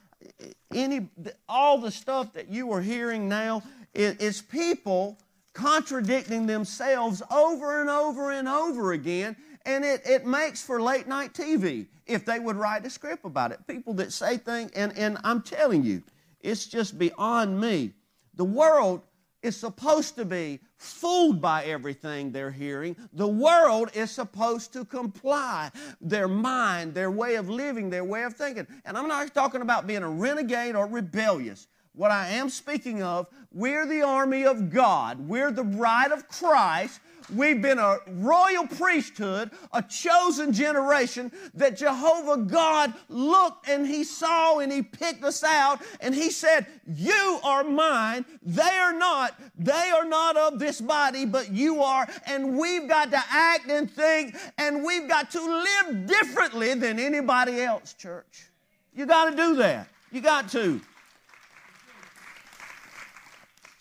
Any 0.73 1.09
all 1.49 1.79
the 1.79 1.91
stuff 1.91 2.33
that 2.33 2.49
you 2.49 2.73
are 2.73 2.81
hearing 2.81 3.29
now 3.29 3.63
is, 3.95 4.43
people 4.43 5.19
contradicting 5.53 6.47
themselves 6.47 7.23
over 7.31 7.81
and 7.81 7.89
over 7.89 8.33
and 8.33 8.49
over 8.49 8.93
again 8.93 9.37
and 9.65 9.85
it, 9.85 10.03
it 10.05 10.27
makes 10.27 10.61
for 10.61 10.83
late 10.83 11.07
night 11.07 11.33
tv 11.33 11.87
if 12.07 12.25
they 12.25 12.41
would 12.41 12.57
write 12.57 12.85
a 12.85 12.91
script 12.91 13.25
about 13.25 13.53
it. 13.53 13.65
People 13.69 13.95
that 13.95 14.13
say 14.13 14.37
things 14.37 14.73
and, 14.73 14.93
and 14.99 15.17
i'm 15.23 15.41
telling 15.41 15.85
you 15.85 16.03
it's 16.45 16.67
just 16.67 16.99
beyond 16.99 17.59
me. 17.59 17.95
The 18.35 18.45
world 18.45 19.01
is 19.43 19.57
supposed 19.57 20.15
to 20.17 20.27
be 20.27 20.61
fooled 20.85 21.41
by 21.41 21.65
everything 21.65 22.31
they're 22.31 22.51
hearing. 22.51 22.97
The 23.13 23.27
world 23.29 23.91
is 23.95 24.11
supposed 24.11 24.73
to 24.75 24.85
comply. 24.85 25.71
Their 26.01 26.29
mind, 26.29 26.95
their 26.95 27.11
way 27.11 27.37
of 27.37 27.49
living, 27.49 27.91
their 27.91 28.05
way 28.05 28.25
of 28.25 28.35
thinking. 28.35 28.67
And 28.85 28.97
I'm 28.97 29.09
not 29.09 29.35
talking 29.35 29.63
about 29.63 29.87
being 29.87 30.03
a 30.03 30.09
renegade 30.09 30.77
or 30.77 30.87
rebellious. 30.87 31.69
What 31.95 32.11
I 32.11 32.29
am 32.29 32.51
speaking 32.51 33.03
of, 33.03 33.27
we're 33.53 33.87
the 33.87 34.03
army 34.03 34.45
of 34.45 34.71
God. 34.71 35.21
We're 35.29 35.53
the 35.53 35.65
bride 35.65 36.13
of 36.13 36.29
Christ 36.29 37.01
We've 37.33 37.61
been 37.61 37.79
a 37.79 37.99
royal 38.07 38.67
priesthood, 38.67 39.51
a 39.73 39.83
chosen 39.83 40.53
generation 40.53 41.33
that 41.55 41.77
Jehovah 41.77 42.43
God 42.43 42.93
looked 43.09 43.69
and 43.69 43.87
He 43.87 44.05
saw 44.05 44.59
and 44.59 44.71
He 44.71 44.83
picked 44.83 45.25
us 45.25 45.43
out 45.43 45.81
and 46.01 46.15
He 46.15 46.31
said, 46.31 46.67
You 46.87 47.41
are 47.43 47.65
mine. 47.65 48.25
They 48.43 48.63
are 48.63 48.93
not. 48.93 49.41
They 49.59 49.91
are 49.91 50.05
not 50.05 50.37
of 50.37 50.59
this 50.59 50.81
body, 50.81 51.25
but 51.25 51.51
you 51.51 51.83
are. 51.83 52.07
And 52.27 52.59
we've 52.59 52.89
got 52.89 53.11
to 53.13 53.23
act 53.31 53.71
and 53.71 53.91
think 53.91 54.37
and 54.59 54.85
we've 54.85 55.09
got 55.09 55.31
to 55.33 55.41
live 55.41 56.07
differently 56.07 56.75
than 56.75 56.99
anybody 56.99 57.63
else, 57.63 57.95
church. 57.95 58.51
You 58.95 59.07
got 59.07 59.31
to 59.31 59.37
do 59.37 59.57
that. 59.57 59.89
You 60.13 60.21
got 60.21 60.51
to. 60.51 60.81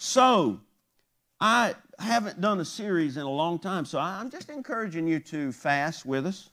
So, 0.05 0.60
I 1.39 1.75
haven't 1.98 2.41
done 2.41 2.60
a 2.60 2.65
series 2.65 3.15
in 3.15 3.24
a 3.24 3.31
long 3.31 3.57
time, 3.57 3.86
so 3.86 4.00
I'm 4.00 4.29
just 4.29 4.50
encouraging 4.50 5.07
you 5.07 5.22
to 5.22 5.53
fast 5.53 6.05
with 6.05 6.25
us. 6.25 6.50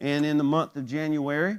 And 0.00 0.26
in 0.26 0.36
the 0.36 0.42
month 0.42 0.74
of 0.74 0.84
January, 0.86 1.58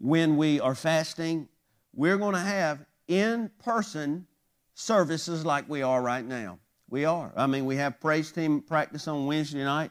when 0.00 0.38
we 0.38 0.60
are 0.60 0.74
fasting, 0.74 1.46
we're 1.92 2.16
going 2.16 2.32
to 2.32 2.40
have 2.40 2.86
in 3.06 3.50
person 3.62 4.26
services 4.72 5.44
like 5.44 5.68
we 5.68 5.82
are 5.82 6.00
right 6.00 6.24
now. 6.24 6.58
We 6.88 7.04
are. 7.04 7.30
I 7.36 7.46
mean, 7.46 7.66
we 7.66 7.76
have 7.76 8.00
praise 8.00 8.32
team 8.32 8.62
practice 8.62 9.06
on 9.06 9.26
Wednesday 9.26 9.62
night, 9.62 9.90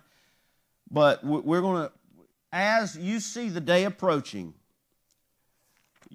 but 0.89 1.23
we're 1.23 1.61
going 1.61 1.83
to, 1.83 1.91
as 2.51 2.97
you 2.97 3.19
see 3.19 3.49
the 3.49 3.61
day 3.61 3.83
approaching, 3.83 4.55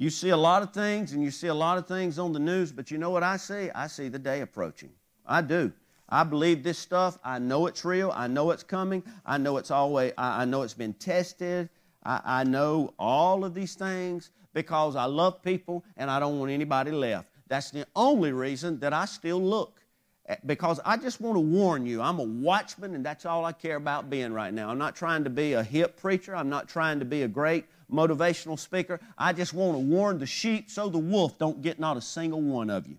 you 0.01 0.09
see 0.09 0.31
a 0.31 0.37
lot 0.37 0.63
of 0.63 0.73
things 0.73 1.13
and 1.13 1.23
you 1.23 1.31
see 1.31 1.49
a 1.49 1.55
lot 1.55 1.77
of 1.77 1.87
things 1.87 2.19
on 2.19 2.33
the 2.33 2.39
news, 2.39 2.73
but 2.73 2.91
you 2.91 2.97
know 2.97 3.11
what 3.11 3.23
I 3.23 3.37
see? 3.37 3.69
I 3.75 3.87
see 3.87 4.09
the 4.09 4.19
day 4.19 4.41
approaching. 4.41 4.89
I 5.27 5.43
do. 5.43 5.71
I 6.09 6.25
believe 6.25 6.63
this 6.63 6.79
stuff. 6.79 7.19
I 7.23 7.39
know 7.39 7.67
it's 7.67 7.85
real. 7.85 8.11
I 8.17 8.27
know 8.27 8.51
it's 8.51 8.63
coming. 8.63 9.03
I 9.27 9.37
know 9.37 9.59
it's 9.59 9.71
always, 9.71 10.15
I, 10.17 10.41
I 10.41 10.45
know 10.47 10.63
it's 10.63 10.73
been 10.73 10.95
tested. 10.95 11.69
I, 12.03 12.23
I 12.25 12.45
know 12.45 12.95
all 12.99 13.45
of 13.45 13.53
these 13.53 13.75
things 13.75 14.31
because 14.55 14.97
I 14.97 15.05
love 15.05 15.43
people 15.43 15.85
and 15.99 16.11
I 16.11 16.19
don't 16.19 16.39
want 16.39 16.51
anybody 16.51 16.93
left. 16.93 17.29
That's 17.49 17.71
the 17.71 17.87
only 17.95 18.33
reason 18.33 18.81
that 18.81 18.95
I 18.95 19.05
still 19.05 19.43
look 19.43 19.83
eh, 20.31 20.37
because 20.47 20.81
I 20.83 20.97
just 20.97 21.21
want 21.21 21.37
to 21.37 21.41
warn 21.41 21.85
you. 21.85 22.01
I'm 22.01 22.21
a 22.21 22.25
watchman, 22.25 22.95
and 22.95 23.05
that's 23.05 23.27
all 23.27 23.45
I 23.45 23.53
care 23.53 23.77
about 23.77 24.09
being 24.09 24.33
right 24.33 24.55
now. 24.55 24.71
I'm 24.71 24.79
not 24.79 24.97
trying 24.97 25.25
to 25.25 25.31
be 25.31 25.53
a 25.53 25.63
hip 25.63 26.01
preacher, 26.01 26.35
I'm 26.35 26.49
not 26.49 26.71
trying 26.71 27.01
to 27.01 27.05
be 27.05 27.25
a 27.25 27.29
great 27.29 27.67
motivational 27.91 28.59
speaker. 28.59 29.01
I 29.19 29.33
just 29.33 29.53
want 29.53 29.75
to 29.75 29.79
warn 29.79 30.19
the 30.19 30.27
sheep 30.27 30.71
so 30.71 30.89
the 30.89 30.99
wolf 30.99 31.39
don't 31.39 31.63
get 31.63 31.79
not 31.79 31.97
a 31.97 32.01
single 32.01 32.41
one 32.41 32.71
of 32.71 32.87
you. 32.87 32.97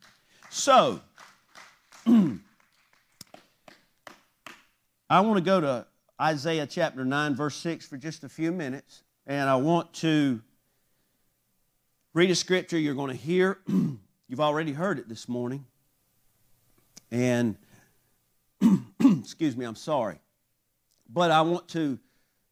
So, 0.49 1.01
I 5.09 5.19
want 5.21 5.37
to 5.37 5.41
go 5.41 5.59
to 5.61 5.85
Isaiah 6.21 6.67
chapter 6.67 7.03
9, 7.03 7.35
verse 7.35 7.55
6 7.55 7.87
for 7.87 7.97
just 7.97 8.23
a 8.23 8.29
few 8.29 8.51
minutes, 8.51 9.03
and 9.25 9.49
I 9.49 9.55
want 9.55 9.93
to 9.95 10.41
read 12.13 12.29
a 12.29 12.35
scripture 12.35 12.77
you're 12.77 12.95
going 12.95 13.11
to 13.11 13.17
hear. 13.17 13.59
You've 13.67 14.39
already 14.39 14.71
heard 14.71 14.99
it 14.99 15.09
this 15.09 15.27
morning. 15.27 15.65
And, 17.11 17.57
excuse 18.99 19.57
me, 19.57 19.65
I'm 19.65 19.75
sorry. 19.75 20.19
But 21.09 21.31
I 21.31 21.41
want 21.41 21.67
to 21.69 21.99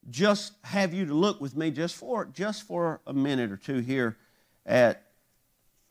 just 0.09 0.53
have 0.63 0.93
you 0.93 1.05
to 1.05 1.13
look 1.13 1.39
with 1.41 1.55
me 1.55 1.71
just 1.71 1.95
for, 1.95 2.25
just 2.25 2.63
for 2.63 3.01
a 3.05 3.13
minute 3.13 3.51
or 3.51 3.57
two 3.57 3.79
here 3.79 4.17
at 4.65 5.03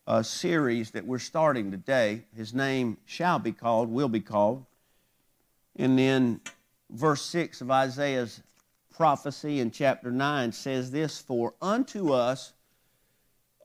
a 0.07 0.23
series 0.23 0.91
that 0.91 1.05
we're 1.05 1.19
starting 1.19 1.71
today. 1.71 2.23
His 2.35 2.53
name 2.53 2.97
shall 3.05 3.39
be 3.39 3.51
called, 3.51 3.89
will 3.89 4.09
be 4.09 4.21
called. 4.21 4.65
And 5.75 5.97
then 5.97 6.41
verse 6.89 7.21
6 7.23 7.61
of 7.61 7.71
Isaiah's 7.71 8.41
prophecy 8.89 9.59
in 9.59 9.71
chapter 9.71 10.11
9 10.11 10.51
says 10.51 10.91
this 10.91 11.19
For 11.19 11.53
unto 11.61 12.11
us 12.11 12.53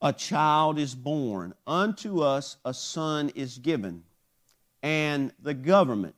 a 0.02 0.12
child 0.12 0.78
is 0.78 0.94
born, 0.94 1.54
unto 1.66 2.20
us 2.20 2.58
a 2.64 2.75
son 2.75 3.30
is 3.34 3.58
given, 3.58 4.04
and 4.82 5.32
the 5.42 5.54
government 5.54 6.14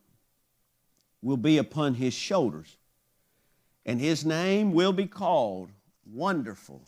will 1.22 1.36
be 1.36 1.56
upon 1.56 1.94
his 1.94 2.12
shoulders, 2.12 2.76
and 3.86 4.00
his 4.00 4.26
name 4.26 4.72
will 4.72 4.92
be 4.92 5.06
called 5.06 5.70
Wonderful, 6.12 6.82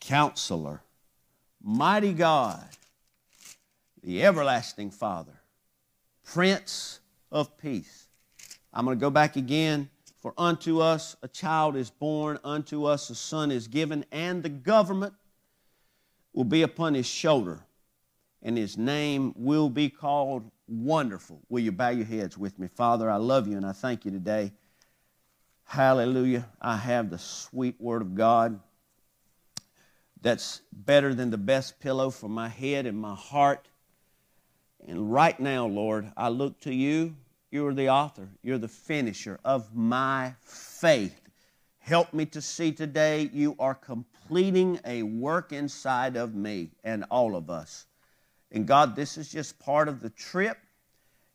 Counselor, 0.00 0.80
Mighty 1.62 2.14
God, 2.14 2.64
the 4.02 4.24
Everlasting 4.24 4.90
Father, 4.90 5.38
Prince 6.24 7.00
of 7.30 7.56
Peace. 7.58 8.08
I'm 8.72 8.86
going 8.86 8.96
to 8.96 9.00
go 9.00 9.10
back 9.10 9.36
again. 9.36 9.90
For 10.22 10.32
unto 10.38 10.80
us 10.80 11.14
a 11.22 11.28
child 11.28 11.76
is 11.76 11.90
born, 11.90 12.38
unto 12.42 12.84
us 12.84 13.10
a 13.10 13.14
son 13.14 13.52
is 13.52 13.68
given, 13.68 14.04
and 14.10 14.42
the 14.42 14.48
government 14.48 15.12
will 16.32 16.44
be 16.44 16.62
upon 16.62 16.94
his 16.94 17.06
shoulder, 17.06 17.60
and 18.42 18.56
his 18.56 18.76
name 18.76 19.34
will 19.36 19.68
be 19.68 19.88
called 19.88 20.50
Wonderful. 20.66 21.40
Will 21.48 21.60
you 21.60 21.72
bow 21.72 21.90
your 21.90 22.06
heads 22.06 22.36
with 22.36 22.58
me? 22.58 22.68
Father, 22.68 23.08
I 23.08 23.16
love 23.16 23.46
you 23.46 23.56
and 23.56 23.64
I 23.64 23.72
thank 23.72 24.04
you 24.04 24.10
today. 24.10 24.50
Hallelujah. 25.66 26.48
I 26.62 26.76
have 26.76 27.10
the 27.10 27.18
sweet 27.18 27.80
word 27.80 28.00
of 28.00 28.14
God 28.14 28.60
that's 30.22 30.62
better 30.72 31.12
than 31.12 31.30
the 31.30 31.38
best 31.38 31.80
pillow 31.80 32.10
for 32.10 32.28
my 32.28 32.48
head 32.48 32.86
and 32.86 32.98
my 32.98 33.14
heart. 33.14 33.68
And 34.86 35.12
right 35.12 35.38
now, 35.38 35.66
Lord, 35.66 36.10
I 36.16 36.28
look 36.28 36.60
to 36.60 36.72
you 36.72 37.16
you're 37.50 37.74
the 37.74 37.88
author, 37.88 38.28
you're 38.42 38.58
the 38.58 38.68
finisher 38.68 39.40
of 39.44 39.74
my 39.74 40.34
faith. 40.42 41.20
Help 41.78 42.12
me 42.12 42.26
to 42.26 42.42
see 42.42 42.72
today 42.72 43.30
you 43.32 43.56
are 43.58 43.74
completing 43.74 44.80
a 44.84 45.02
work 45.02 45.52
inside 45.52 46.16
of 46.16 46.34
me 46.34 46.70
and 46.84 47.04
all 47.10 47.36
of 47.36 47.48
us. 47.48 47.86
And 48.50 48.66
God, 48.66 48.94
this 48.94 49.16
is 49.16 49.30
just 49.30 49.58
part 49.58 49.88
of 49.88 50.00
the 50.00 50.10
trip 50.10 50.58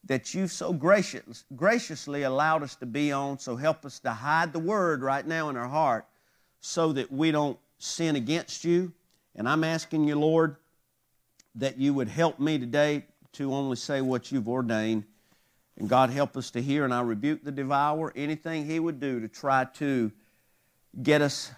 that 0.05 0.34
you've 0.34 0.51
so 0.51 0.74
gracious, 0.74 1.46
graciously 1.55 2.24
allowed 2.24 2.63
us 2.63 2.75
to 2.75 2.86
be 2.86 3.12
on. 3.12 3.38
So 3.38 3.55
help 3.55 3.86
us 3.86 4.00
to 4.00 4.12
hide 4.12 4.51
the 4.53 4.60
word 4.60 5.01
right 5.01 5.25
now 5.25 5.50
in 5.50 5.58
our 5.58 5.67
heart 5.67 6.05
so 6.60 6.93
that 6.93 7.12
we 7.12 7.31
don't 7.31 7.58
sin 7.77 8.15
against 8.15 8.63
you. 8.63 8.91
And 9.36 9.48
I'm 9.48 9.63
asking 9.63 10.08
you, 10.08 10.15
Lord, 10.15 10.55
that 11.55 11.77
you 11.77 11.93
would 11.93 12.08
help 12.08 12.39
me 12.39 12.58
today 12.58 13.05
to 13.34 13.53
only 13.53 13.75
say 13.75 14.01
what 14.01 14.31
you've 14.31 14.50
ordained. 14.50 15.03
And 15.77 15.88
God, 15.88 16.10
help 16.10 16.36
us 16.36 16.51
to 16.51 16.62
hear. 16.62 16.84
And 16.84 16.93
I 16.93 17.01
rebuke 17.01 17.43
the 17.43 17.51
devourer, 17.51 18.12
anything 18.15 18.65
he 18.65 18.79
would 18.79 19.00
do 19.00 19.20
to 19.20 19.27
try 19.27 19.65
to 19.75 20.12
get 21.01 21.22
us 21.22 21.51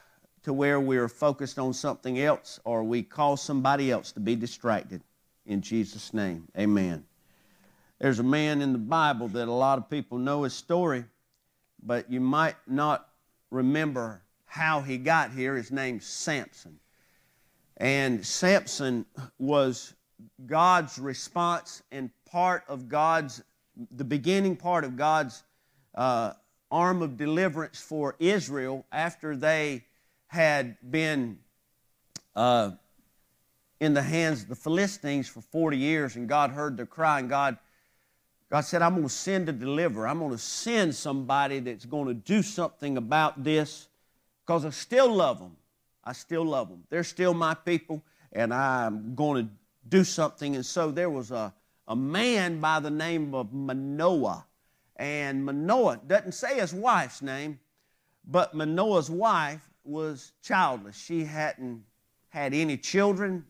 to 0.44 0.54
where 0.54 0.80
we're 0.80 1.08
focused 1.08 1.58
on 1.58 1.74
something 1.74 2.20
else 2.20 2.60
or 2.66 2.84
we 2.84 3.02
cause 3.02 3.42
somebody 3.42 3.92
else 3.92 4.12
to 4.12 4.20
be 4.20 4.36
distracted. 4.36 5.02
In 5.46 5.62
Jesus' 5.62 6.14
name, 6.14 6.46
amen. 6.58 7.06
There's 8.04 8.20
a 8.20 8.24
man 8.24 8.62
in 8.62 8.74
the 8.74 8.80
Bible 8.80 9.30
that 9.30 9.48
a 9.48 9.54
lot 9.54 9.78
of 9.78 9.90
people 9.90 10.18
know 10.18 10.44
his 10.44 10.54
story, 10.54 11.06
but 11.82 12.12
you 12.12 12.20
might 12.20 12.58
not 12.68 13.08
remember 13.50 14.22
how 14.44 14.82
he 14.82 14.98
got 14.98 15.32
here. 15.32 15.56
His 15.56 15.72
name's 15.72 16.06
Samson. 16.06 16.78
And 17.78 18.26
Samson 18.26 19.06
was 19.40 19.94
God's 20.46 21.00
response 21.00 21.82
and 21.94 22.10
part 22.30 22.66
of 22.68 22.90
God's, 22.90 23.42
the 23.96 24.04
beginning 24.04 24.58
part 24.58 24.84
of 24.84 24.98
God's 24.98 25.42
uh, 25.96 26.34
arm 26.70 27.02
of 27.02 27.16
deliverance 27.16 27.80
for 27.80 28.18
Israel 28.20 28.86
after 28.92 29.34
they 29.38 29.86
had 30.28 30.76
been 30.92 31.40
uh, 32.36 32.72
in 33.80 33.94
the 33.94 34.04
hands 34.04 34.42
of 34.42 34.50
the 34.50 34.56
Philistines 34.56 35.30
for 35.30 35.40
40 35.40 35.78
years, 35.78 36.18
and 36.18 36.28
God 36.28 36.52
heard 36.52 36.76
their 36.76 36.86
cry, 36.86 37.20
and 37.22 37.30
God, 37.30 37.58
God 38.54 38.62
said, 38.62 38.84
I'm 38.84 38.94
going 38.94 39.08
to 39.08 39.10
send 39.10 39.50
a 39.50 39.52
deliverer. 39.52 40.08
I'm 40.08 40.20
going 40.20 40.30
to 40.30 40.38
send 40.38 40.94
somebody 40.94 41.58
that's 41.58 41.86
going 41.86 42.06
to 42.06 42.14
do 42.14 42.44
something 42.44 42.98
about 42.98 43.44
this 43.44 43.88
because 44.46 44.64
I 44.64 44.70
still 44.70 45.12
love 45.12 45.40
them. 45.40 45.58
I 46.04 46.14
still 46.14 46.46
love 46.46 46.70
them. 46.70 46.84
They're 46.92 47.04
still 47.04 47.34
my 47.34 47.56
people, 47.56 48.04
and 48.32 48.54
I'm 48.54 49.16
going 49.16 49.48
to 49.48 49.52
do 49.90 50.04
something. 50.04 50.54
And 50.54 50.64
so 50.64 50.92
there 50.92 51.10
was 51.10 51.32
a, 51.32 51.52
a 51.88 51.96
man 51.96 52.60
by 52.60 52.80
the 52.80 52.92
name 52.92 53.34
of 53.34 53.52
Manoah. 53.52 54.46
And 54.98 55.44
Manoah 55.44 56.02
doesn't 56.06 56.34
say 56.34 56.60
his 56.60 56.76
wife's 56.76 57.24
name, 57.24 57.60
but 58.24 58.54
Manoah's 58.54 59.10
wife 59.10 59.68
was 59.84 60.32
childless. 60.44 60.96
She 60.96 61.24
hadn't 61.24 61.82
had 62.30 62.54
any 62.54 62.78
children, 62.78 63.46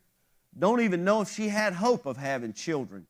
don't 0.57 0.79
even 0.79 1.03
know 1.03 1.19
if 1.19 1.29
she 1.29 1.49
had 1.49 1.73
hope 1.73 2.05
of 2.05 2.15
having 2.15 2.53
children. 2.53 3.05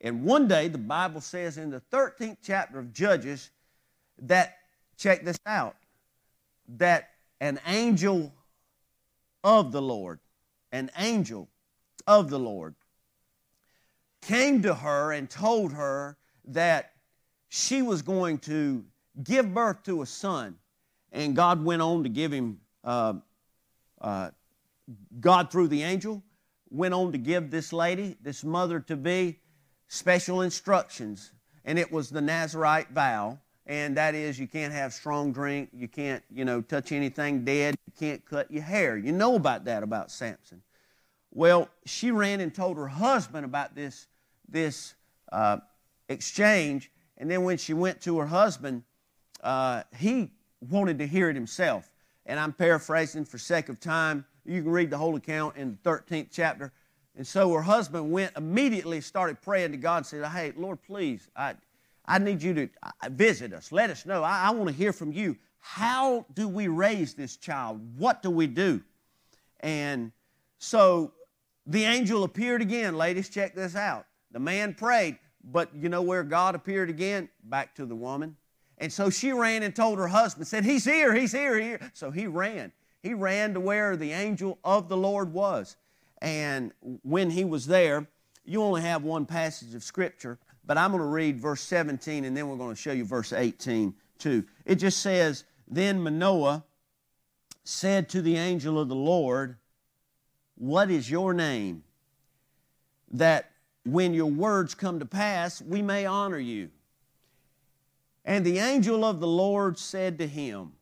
And 0.00 0.24
one 0.24 0.46
day, 0.46 0.68
the 0.68 0.78
Bible 0.78 1.20
says 1.20 1.58
in 1.58 1.70
the 1.70 1.80
13th 1.92 2.38
chapter 2.42 2.78
of 2.78 2.92
Judges 2.92 3.50
that, 4.22 4.58
check 4.96 5.24
this 5.24 5.38
out, 5.46 5.76
that 6.76 7.10
an 7.40 7.60
angel 7.66 8.32
of 9.42 9.72
the 9.72 9.80
Lord, 9.80 10.20
an 10.72 10.90
angel 10.98 11.48
of 12.06 12.30
the 12.30 12.38
Lord, 12.38 12.74
came 14.22 14.62
to 14.62 14.74
her 14.74 15.12
and 15.12 15.30
told 15.30 15.72
her 15.72 16.16
that 16.46 16.92
she 17.48 17.82
was 17.82 18.02
going 18.02 18.38
to 18.38 18.84
give 19.22 19.54
birth 19.54 19.82
to 19.84 20.02
a 20.02 20.06
son. 20.06 20.56
And 21.12 21.34
God 21.34 21.64
went 21.64 21.80
on 21.80 22.02
to 22.02 22.08
give 22.08 22.32
him, 22.32 22.60
uh, 22.84 23.14
uh, 24.00 24.30
God 25.20 25.50
through 25.50 25.68
the 25.68 25.82
angel, 25.82 26.22
went 26.68 26.92
on 26.92 27.12
to 27.12 27.18
give 27.18 27.50
this 27.50 27.72
lady, 27.72 28.16
this 28.20 28.44
mother 28.44 28.80
to 28.80 28.96
be, 28.96 29.38
special 29.88 30.42
instructions. 30.42 31.32
And 31.64 31.78
it 31.78 31.90
was 31.90 32.10
the 32.10 32.20
Nazarite 32.20 32.90
vow. 32.90 33.38
And 33.66 33.96
that 33.96 34.14
is, 34.14 34.38
you 34.38 34.46
can't 34.46 34.72
have 34.72 34.92
strong 34.92 35.32
drink, 35.32 35.70
you 35.72 35.88
can't, 35.88 36.22
you 36.32 36.44
know, 36.44 36.60
touch 36.60 36.92
anything 36.92 37.44
dead, 37.44 37.74
you 37.86 37.92
can't 37.98 38.24
cut 38.24 38.48
your 38.48 38.62
hair. 38.62 38.96
You 38.96 39.10
know 39.10 39.34
about 39.34 39.64
that 39.64 39.82
about 39.82 40.12
Samson. 40.12 40.62
Well, 41.32 41.68
she 41.84 42.12
ran 42.12 42.40
and 42.40 42.54
told 42.54 42.76
her 42.76 42.86
husband 42.86 43.44
about 43.44 43.74
this, 43.74 44.06
this 44.48 44.94
uh, 45.32 45.58
exchange, 46.08 46.92
and 47.18 47.30
then 47.30 47.42
when 47.42 47.58
she 47.58 47.74
went 47.74 48.00
to 48.02 48.18
her 48.18 48.26
husband, 48.26 48.84
uh, 49.42 49.82
he 49.98 50.30
wanted 50.60 50.98
to 50.98 51.06
hear 51.06 51.28
it 51.28 51.34
himself. 51.34 51.90
And 52.24 52.38
I'm 52.38 52.52
paraphrasing 52.52 53.24
for 53.24 53.38
sake 53.38 53.68
of 53.68 53.80
time. 53.80 54.24
You 54.44 54.62
can 54.62 54.70
read 54.70 54.90
the 54.90 54.98
whole 54.98 55.16
account 55.16 55.56
in 55.56 55.78
the 55.82 55.90
13th 55.90 56.28
chapter. 56.30 56.72
And 57.16 57.26
so 57.26 57.52
her 57.54 57.62
husband 57.62 58.12
went 58.12 58.36
immediately, 58.36 59.00
started 59.00 59.40
praying 59.40 59.72
to 59.72 59.78
God, 59.78 59.98
and 59.98 60.06
said, 60.06 60.24
Hey, 60.26 60.52
Lord, 60.56 60.82
please, 60.82 61.28
I, 61.34 61.54
I 62.04 62.18
need 62.18 62.42
you 62.42 62.54
to 62.54 62.68
uh, 62.82 63.08
visit 63.10 63.52
us. 63.54 63.72
Let 63.72 63.90
us 63.90 64.04
know. 64.04 64.22
I, 64.22 64.48
I 64.48 64.50
want 64.50 64.68
to 64.68 64.74
hear 64.74 64.92
from 64.92 65.12
you. 65.12 65.36
How 65.58 66.26
do 66.34 66.46
we 66.46 66.68
raise 66.68 67.14
this 67.14 67.36
child? 67.36 67.80
What 67.98 68.22
do 68.22 68.30
we 68.30 68.46
do? 68.46 68.82
And 69.60 70.12
so 70.58 71.12
the 71.66 71.84
angel 71.84 72.22
appeared 72.22 72.62
again. 72.62 72.96
Ladies, 72.96 73.28
check 73.28 73.54
this 73.54 73.74
out. 73.74 74.06
The 74.30 74.38
man 74.38 74.74
prayed. 74.74 75.18
But 75.42 75.74
you 75.74 75.88
know 75.88 76.02
where 76.02 76.22
God 76.22 76.54
appeared 76.54 76.90
again? 76.90 77.28
Back 77.44 77.74
to 77.76 77.86
the 77.86 77.94
woman. 77.94 78.36
And 78.78 78.92
so 78.92 79.10
she 79.10 79.32
ran 79.32 79.62
and 79.62 79.74
told 79.74 79.98
her 79.98 80.08
husband, 80.08 80.46
said, 80.46 80.64
He's 80.64 80.84
here, 80.84 81.14
he's 81.14 81.32
here, 81.32 81.58
here. 81.58 81.90
So 81.94 82.10
he 82.10 82.26
ran. 82.26 82.72
He 83.02 83.14
ran 83.14 83.54
to 83.54 83.60
where 83.60 83.96
the 83.96 84.12
angel 84.12 84.58
of 84.64 84.88
the 84.88 84.96
Lord 84.96 85.32
was. 85.32 85.76
And 86.22 86.72
when 87.02 87.30
he 87.30 87.44
was 87.44 87.66
there, 87.66 88.06
you 88.44 88.62
only 88.62 88.82
have 88.82 89.02
one 89.02 89.26
passage 89.26 89.74
of 89.74 89.82
Scripture, 89.82 90.38
but 90.64 90.78
I'm 90.78 90.90
going 90.90 91.02
to 91.02 91.08
read 91.08 91.38
verse 91.38 91.60
17 91.62 92.24
and 92.24 92.36
then 92.36 92.48
we're 92.48 92.56
going 92.56 92.74
to 92.74 92.80
show 92.80 92.92
you 92.92 93.04
verse 93.04 93.32
18 93.32 93.94
too. 94.18 94.44
It 94.64 94.76
just 94.76 95.00
says, 95.00 95.44
Then 95.68 96.02
Manoah 96.02 96.64
said 97.64 98.08
to 98.10 98.22
the 98.22 98.36
angel 98.36 98.78
of 98.78 98.88
the 98.88 98.94
Lord, 98.94 99.56
What 100.56 100.90
is 100.90 101.10
your 101.10 101.34
name? 101.34 101.82
That 103.10 103.50
when 103.84 104.14
your 104.14 104.26
words 104.26 104.74
come 104.74 104.98
to 104.98 105.06
pass, 105.06 105.60
we 105.60 105.82
may 105.82 106.06
honor 106.06 106.38
you. 106.38 106.70
And 108.24 108.44
the 108.44 108.58
angel 108.58 109.04
of 109.04 109.20
the 109.20 109.28
Lord 109.28 109.78
said 109.78 110.18
to 110.18 110.26
him, 110.26 110.72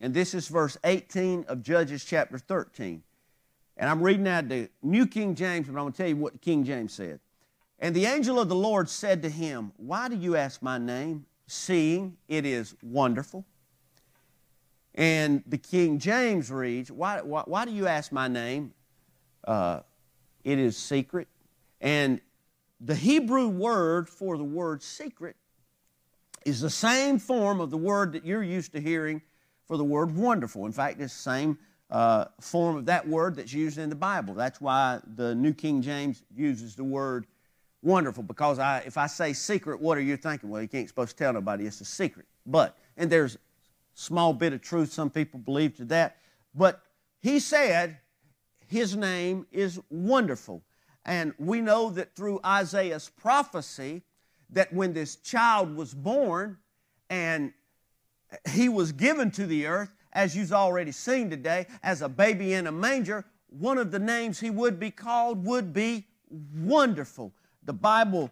and 0.00 0.12
this 0.12 0.34
is 0.34 0.48
verse 0.48 0.76
18 0.84 1.44
of 1.48 1.62
Judges 1.62 2.04
chapter 2.04 2.38
13. 2.38 3.02
And 3.76 3.90
I'm 3.90 4.02
reading 4.02 4.26
out 4.26 4.48
the 4.48 4.70
New 4.82 5.06
King 5.06 5.34
James, 5.34 5.66
but 5.66 5.72
I'm 5.72 5.84
going 5.84 5.92
to 5.92 5.96
tell 5.96 6.08
you 6.08 6.16
what 6.16 6.40
King 6.40 6.64
James 6.64 6.92
said. 6.92 7.20
And 7.78 7.94
the 7.94 8.06
angel 8.06 8.40
of 8.40 8.48
the 8.48 8.54
Lord 8.54 8.88
said 8.88 9.22
to 9.22 9.28
him, 9.28 9.72
Why 9.76 10.08
do 10.08 10.16
you 10.16 10.36
ask 10.36 10.62
my 10.62 10.78
name, 10.78 11.26
seeing 11.46 12.16
it 12.26 12.46
is 12.46 12.74
wonderful? 12.82 13.44
And 14.94 15.42
the 15.46 15.58
King 15.58 15.98
James 15.98 16.50
reads, 16.50 16.90
Why, 16.90 17.20
why, 17.20 17.42
why 17.44 17.66
do 17.66 17.70
you 17.70 17.86
ask 17.86 18.12
my 18.12 18.28
name? 18.28 18.72
Uh, 19.46 19.80
it 20.42 20.58
is 20.58 20.76
secret. 20.76 21.28
And 21.80 22.20
the 22.80 22.94
Hebrew 22.94 23.48
word 23.48 24.08
for 24.08 24.38
the 24.38 24.44
word 24.44 24.82
secret 24.82 25.36
is 26.46 26.60
the 26.60 26.70
same 26.70 27.18
form 27.18 27.60
of 27.60 27.70
the 27.70 27.76
word 27.76 28.12
that 28.12 28.24
you're 28.24 28.42
used 28.42 28.72
to 28.72 28.80
hearing 28.80 29.20
for 29.66 29.76
the 29.76 29.84
word 29.84 30.16
wonderful. 30.16 30.64
In 30.64 30.72
fact, 30.72 31.00
it's 31.00 31.12
the 31.12 31.22
same 31.22 31.58
uh, 31.90 32.26
form 32.40 32.76
of 32.76 32.86
that 32.86 33.06
word 33.06 33.36
that's 33.36 33.52
used 33.52 33.78
in 33.78 33.88
the 33.88 33.96
Bible. 33.96 34.34
That's 34.34 34.60
why 34.60 35.00
the 35.14 35.34
New 35.34 35.54
King 35.54 35.82
James 35.82 36.22
uses 36.34 36.74
the 36.74 36.84
word 36.84 37.26
wonderful, 37.82 38.22
because 38.22 38.58
I, 38.58 38.82
if 38.84 38.98
I 38.98 39.06
say 39.06 39.32
secret, 39.32 39.80
what 39.80 39.96
are 39.96 40.02
you 40.02 40.16
thinking? 40.16 40.50
Well, 40.50 40.60
you 40.60 40.68
can't 40.68 40.88
supposed 40.88 41.10
to 41.10 41.16
tell 41.16 41.32
nobody 41.32 41.66
it's 41.66 41.80
a 41.80 41.84
secret. 41.84 42.26
But, 42.44 42.76
and 42.96 43.10
there's 43.10 43.38
small 43.94 44.32
bit 44.32 44.52
of 44.52 44.60
truth 44.60 44.92
some 44.92 45.10
people 45.10 45.38
believe 45.38 45.76
to 45.76 45.84
that, 45.86 46.16
but 46.54 46.82
he 47.20 47.38
said 47.38 47.98
his 48.66 48.96
name 48.96 49.46
is 49.52 49.80
wonderful. 49.90 50.62
And 51.04 51.34
we 51.38 51.60
know 51.60 51.90
that 51.90 52.16
through 52.16 52.40
Isaiah's 52.44 53.08
prophecy, 53.08 54.02
that 54.50 54.72
when 54.72 54.92
this 54.92 55.16
child 55.16 55.76
was 55.76 55.94
born 55.94 56.58
and 57.08 57.52
he 58.50 58.68
was 58.68 58.90
given 58.92 59.30
to 59.32 59.46
the 59.46 59.66
earth, 59.66 59.92
as 60.16 60.34
you've 60.34 60.52
already 60.52 60.90
seen 60.90 61.28
today, 61.28 61.66
as 61.82 62.00
a 62.00 62.08
baby 62.08 62.54
in 62.54 62.66
a 62.66 62.72
manger, 62.72 63.24
one 63.50 63.76
of 63.76 63.90
the 63.90 63.98
names 63.98 64.40
he 64.40 64.48
would 64.48 64.80
be 64.80 64.90
called 64.90 65.44
would 65.44 65.72
be 65.72 66.06
Wonderful. 66.56 67.32
The 67.64 67.74
Bible 67.74 68.30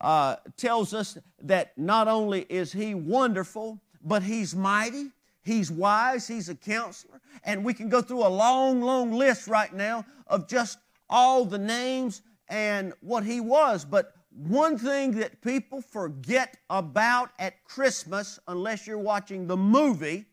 uh, 0.00 0.36
tells 0.56 0.92
us 0.92 1.16
that 1.42 1.78
not 1.78 2.08
only 2.08 2.42
is 2.50 2.72
he 2.72 2.94
wonderful, 2.94 3.80
but 4.02 4.22
he's 4.22 4.54
mighty, 4.54 5.10
he's 5.42 5.70
wise, 5.70 6.26
he's 6.26 6.48
a 6.48 6.54
counselor, 6.54 7.20
and 7.44 7.64
we 7.64 7.74
can 7.74 7.88
go 7.88 8.02
through 8.02 8.26
a 8.26 8.28
long, 8.28 8.82
long 8.82 9.12
list 9.12 9.46
right 9.46 9.72
now 9.72 10.04
of 10.26 10.48
just 10.48 10.78
all 11.08 11.44
the 11.44 11.58
names 11.58 12.22
and 12.48 12.92
what 13.00 13.24
he 13.24 13.40
was. 13.40 13.84
But 13.84 14.14
one 14.36 14.76
thing 14.76 15.12
that 15.12 15.40
people 15.42 15.80
forget 15.80 16.56
about 16.68 17.30
at 17.38 17.62
Christmas, 17.64 18.38
unless 18.48 18.86
you're 18.86 18.98
watching 18.98 19.46
the 19.46 19.56
movie, 19.56 20.26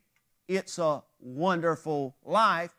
It's 0.48 0.78
a 0.80 1.04
Wonderful 1.20 2.16
Life, 2.24 2.74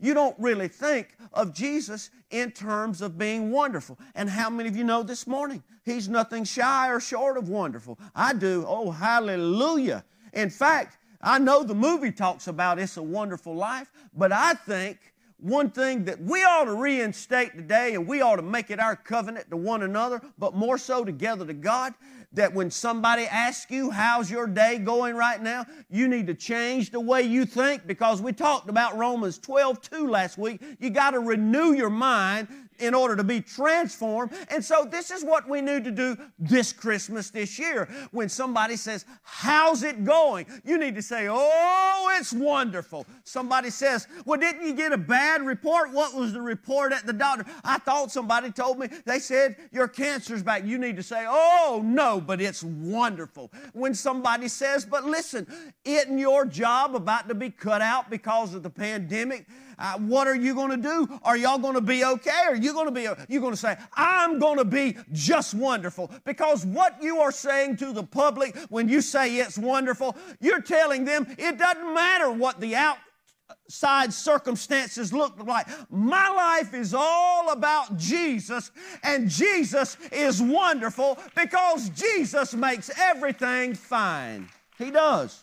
you 0.00 0.14
don't 0.14 0.34
really 0.38 0.68
think 0.68 1.16
of 1.32 1.52
Jesus 1.52 2.10
in 2.30 2.52
terms 2.52 3.02
of 3.02 3.18
being 3.18 3.50
wonderful. 3.50 3.98
And 4.14 4.30
how 4.30 4.48
many 4.48 4.68
of 4.68 4.76
you 4.76 4.84
know 4.84 5.02
this 5.02 5.26
morning? 5.26 5.62
He's 5.84 6.08
nothing 6.08 6.44
shy 6.44 6.88
or 6.88 7.00
short 7.00 7.36
of 7.36 7.48
wonderful. 7.50 7.98
I 8.14 8.32
do. 8.32 8.64
Oh, 8.66 8.90
hallelujah. 8.90 10.04
In 10.32 10.48
fact, 10.48 10.96
I 11.20 11.38
know 11.38 11.62
the 11.62 11.74
movie 11.74 12.12
talks 12.12 12.48
about 12.48 12.78
it's 12.78 12.96
a 12.96 13.02
wonderful 13.02 13.54
life, 13.54 13.92
but 14.14 14.32
I 14.32 14.54
think 14.54 14.98
one 15.42 15.70
thing 15.70 16.04
that 16.04 16.20
we 16.20 16.42
ought 16.42 16.64
to 16.64 16.74
reinstate 16.74 17.54
today 17.54 17.94
and 17.94 18.06
we 18.06 18.20
ought 18.20 18.36
to 18.36 18.42
make 18.42 18.70
it 18.70 18.80
our 18.80 18.96
covenant 18.96 19.50
to 19.50 19.56
one 19.56 19.82
another, 19.82 20.20
but 20.38 20.54
more 20.54 20.78
so 20.78 21.04
together 21.04 21.46
to 21.46 21.54
God, 21.54 21.94
that 22.32 22.54
when 22.54 22.70
somebody 22.70 23.24
asks 23.24 23.70
you, 23.70 23.90
How's 23.90 24.30
your 24.30 24.46
day 24.46 24.78
going 24.78 25.16
right 25.16 25.42
now? 25.42 25.66
you 25.88 26.06
need 26.06 26.26
to 26.28 26.34
change 26.34 26.90
the 26.90 27.00
way 27.00 27.22
you 27.22 27.44
think 27.44 27.86
because 27.86 28.22
we 28.22 28.32
talked 28.32 28.70
about 28.70 28.96
Romans 28.96 29.38
12 29.38 29.80
2 29.80 30.08
last 30.08 30.38
week. 30.38 30.62
You 30.78 30.90
got 30.90 31.10
to 31.10 31.20
renew 31.20 31.72
your 31.72 31.90
mind 31.90 32.48
in 32.80 32.94
order 32.94 33.16
to 33.16 33.24
be 33.24 33.40
transformed. 33.40 34.32
And 34.48 34.64
so, 34.64 34.84
this 34.84 35.10
is 35.10 35.24
what 35.24 35.48
we 35.48 35.60
need 35.60 35.84
to 35.84 35.90
do 35.90 36.16
this 36.38 36.72
Christmas 36.72 37.30
this 37.30 37.58
year. 37.58 37.88
When 38.10 38.28
somebody 38.28 38.76
says, 38.76 39.04
How's 39.22 39.82
it 39.82 40.04
going? 40.04 40.46
You 40.64 40.78
need 40.78 40.94
to 40.96 41.02
say, 41.02 41.28
Oh, 41.30 42.16
it's 42.18 42.32
wonderful. 42.32 43.06
Somebody 43.24 43.70
says, 43.70 44.08
Well, 44.24 44.40
didn't 44.40 44.66
you 44.66 44.74
get 44.74 44.92
a 44.92 44.98
bad 44.98 45.42
report? 45.42 45.92
What 45.92 46.14
was 46.14 46.32
the 46.32 46.40
report 46.40 46.92
at 46.92 47.06
the 47.06 47.12
doctor? 47.12 47.44
I 47.64 47.78
thought 47.78 48.10
somebody 48.10 48.50
told 48.50 48.78
me, 48.78 48.88
they 49.04 49.18
said, 49.18 49.56
Your 49.72 49.88
cancer's 49.88 50.42
back. 50.42 50.64
You 50.64 50.78
need 50.78 50.96
to 50.96 51.02
say, 51.02 51.24
Oh, 51.28 51.82
no, 51.84 52.20
but 52.20 52.40
it's 52.40 52.62
wonderful. 52.62 53.50
When 53.72 53.94
somebody 53.94 54.48
says, 54.48 54.84
But 54.84 55.04
listen, 55.04 55.46
isn't 55.84 56.18
your 56.18 56.44
job 56.46 56.94
about 56.94 57.28
to 57.28 57.34
be 57.34 57.50
cut 57.50 57.82
out 57.82 58.10
because 58.10 58.54
of 58.54 58.62
the 58.62 58.70
pandemic? 58.70 59.46
Uh, 59.80 59.94
what 59.98 60.28
are 60.28 60.36
you 60.36 60.54
going 60.54 60.70
to 60.70 60.76
do? 60.76 61.20
Are 61.22 61.38
y'all 61.38 61.58
going 61.58 61.74
to 61.74 61.80
be 61.80 62.04
okay? 62.04 62.44
Are 62.46 62.54
you 62.54 62.74
going 62.74 62.84
to 62.84 62.92
be, 62.92 63.08
you're 63.28 63.40
going 63.40 63.54
to 63.54 63.56
say, 63.56 63.76
I'm 63.94 64.38
going 64.38 64.58
to 64.58 64.64
be 64.64 64.96
just 65.10 65.54
wonderful? 65.54 66.10
Because 66.24 66.66
what 66.66 67.02
you 67.02 67.20
are 67.20 67.32
saying 67.32 67.78
to 67.78 67.92
the 67.92 68.02
public 68.02 68.54
when 68.68 68.90
you 68.90 69.00
say 69.00 69.36
it's 69.36 69.56
wonderful, 69.56 70.16
you're 70.38 70.60
telling 70.60 71.06
them 71.06 71.26
it 71.38 71.56
doesn't 71.56 71.94
matter 71.94 72.30
what 72.30 72.60
the 72.60 72.76
outside 72.76 74.12
circumstances 74.12 75.14
look 75.14 75.42
like. 75.42 75.66
My 75.90 76.28
life 76.28 76.74
is 76.74 76.92
all 76.92 77.50
about 77.50 77.96
Jesus, 77.96 78.70
and 79.02 79.30
Jesus 79.30 79.96
is 80.12 80.42
wonderful 80.42 81.18
because 81.34 81.88
Jesus 81.88 82.52
makes 82.52 82.90
everything 83.00 83.74
fine. 83.74 84.46
He 84.76 84.90
does. 84.90 85.42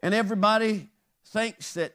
And 0.00 0.14
everybody 0.14 0.88
thinks 1.28 1.74
that, 1.74 1.94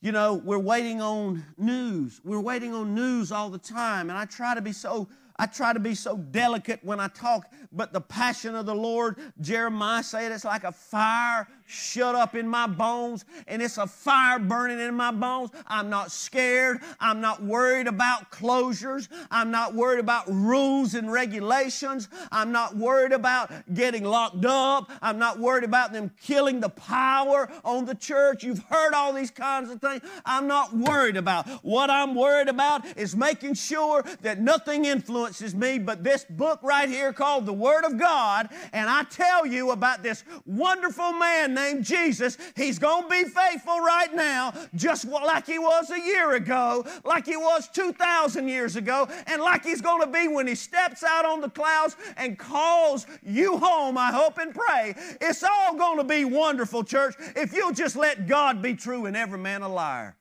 you 0.00 0.12
know, 0.12 0.34
we're 0.34 0.58
waiting 0.58 1.00
on 1.00 1.44
news. 1.56 2.20
We're 2.24 2.40
waiting 2.40 2.74
on 2.74 2.94
news 2.94 3.32
all 3.32 3.50
the 3.50 3.58
time. 3.58 4.10
And 4.10 4.18
I 4.18 4.24
try 4.24 4.54
to 4.54 4.60
be 4.60 4.72
so 4.72 5.08
I 5.40 5.46
try 5.46 5.72
to 5.72 5.78
be 5.78 5.94
so 5.94 6.16
delicate 6.16 6.80
when 6.82 6.98
I 6.98 7.06
talk, 7.06 7.52
but 7.70 7.92
the 7.92 8.00
passion 8.00 8.56
of 8.56 8.66
the 8.66 8.74
Lord, 8.74 9.18
Jeremiah 9.40 10.02
said, 10.02 10.32
it's 10.32 10.44
like 10.44 10.64
a 10.64 10.72
fire 10.72 11.46
shut 11.68 12.14
up 12.14 12.34
in 12.34 12.48
my 12.48 12.66
bones, 12.66 13.24
and 13.46 13.60
it's 13.62 13.78
a 13.78 13.86
fire 13.86 14.38
burning 14.38 14.80
in 14.80 14.94
my 14.94 15.10
bones. 15.10 15.50
I'm 15.66 15.90
not 15.90 16.10
scared. 16.10 16.80
I'm 16.98 17.20
not 17.20 17.42
worried 17.42 17.86
about 17.86 18.30
closures. 18.30 19.08
I'm 19.30 19.50
not 19.50 19.74
worried 19.74 20.00
about 20.00 20.24
rules 20.28 20.94
and 20.94 21.12
regulations. 21.12 22.08
I'm 22.32 22.50
not 22.52 22.76
worried 22.76 23.12
about 23.12 23.52
getting 23.74 24.04
locked 24.04 24.44
up. 24.44 24.90
I'm 25.02 25.18
not 25.18 25.38
worried 25.38 25.64
about 25.64 25.92
them 25.92 26.10
killing 26.20 26.60
the 26.60 26.70
power 26.70 27.50
on 27.64 27.84
the 27.84 27.94
church. 27.94 28.42
You've 28.42 28.64
heard 28.70 28.94
all 28.94 29.12
these 29.12 29.30
kinds 29.30 29.70
of 29.70 29.80
things. 29.80 30.02
I'm 30.24 30.46
not 30.46 30.74
worried 30.74 31.16
about. 31.16 31.46
What 31.62 31.90
I'm 31.90 32.14
worried 32.14 32.48
about 32.48 32.86
is 32.96 33.14
making 33.14 33.54
sure 33.54 34.02
that 34.22 34.40
nothing 34.40 34.86
influences 34.86 35.54
me, 35.54 35.78
but 35.78 36.02
this 36.02 36.24
book 36.24 36.60
right 36.62 36.88
here 36.88 37.12
called 37.12 37.44
the 37.44 37.52
Word 37.52 37.84
of 37.84 37.98
God, 37.98 38.48
and 38.72 38.88
I 38.88 39.02
tell 39.04 39.44
you 39.44 39.72
about 39.72 40.02
this 40.02 40.24
wonderful 40.46 41.12
man 41.12 41.54
named 41.58 41.84
Jesus. 41.84 42.38
He's 42.56 42.78
going 42.78 43.04
to 43.04 43.08
be 43.08 43.24
faithful 43.24 43.80
right 43.80 44.14
now, 44.14 44.52
just 44.74 45.04
like 45.06 45.46
he 45.46 45.58
was 45.58 45.90
a 45.90 46.00
year 46.00 46.32
ago, 46.32 46.86
like 47.04 47.26
he 47.26 47.36
was 47.36 47.68
2,000 47.68 48.48
years 48.48 48.76
ago, 48.76 49.08
and 49.26 49.42
like 49.42 49.64
he's 49.64 49.80
going 49.80 50.00
to 50.00 50.06
be 50.06 50.28
when 50.28 50.46
he 50.46 50.54
steps 50.54 51.02
out 51.02 51.24
on 51.24 51.40
the 51.40 51.50
clouds 51.50 51.96
and 52.16 52.38
calls 52.38 53.06
you 53.22 53.58
home, 53.58 53.98
I 53.98 54.12
hope 54.12 54.38
and 54.38 54.54
pray. 54.54 54.94
It's 55.20 55.42
all 55.42 55.76
going 55.76 55.98
to 55.98 56.04
be 56.04 56.24
wonderful, 56.24 56.84
church, 56.84 57.14
if 57.36 57.52
you'll 57.52 57.72
just 57.72 57.96
let 57.96 58.26
God 58.26 58.62
be 58.62 58.74
true 58.74 59.06
and 59.06 59.16
every 59.16 59.38
man 59.38 59.62
a 59.62 59.68
liar. 59.68 60.16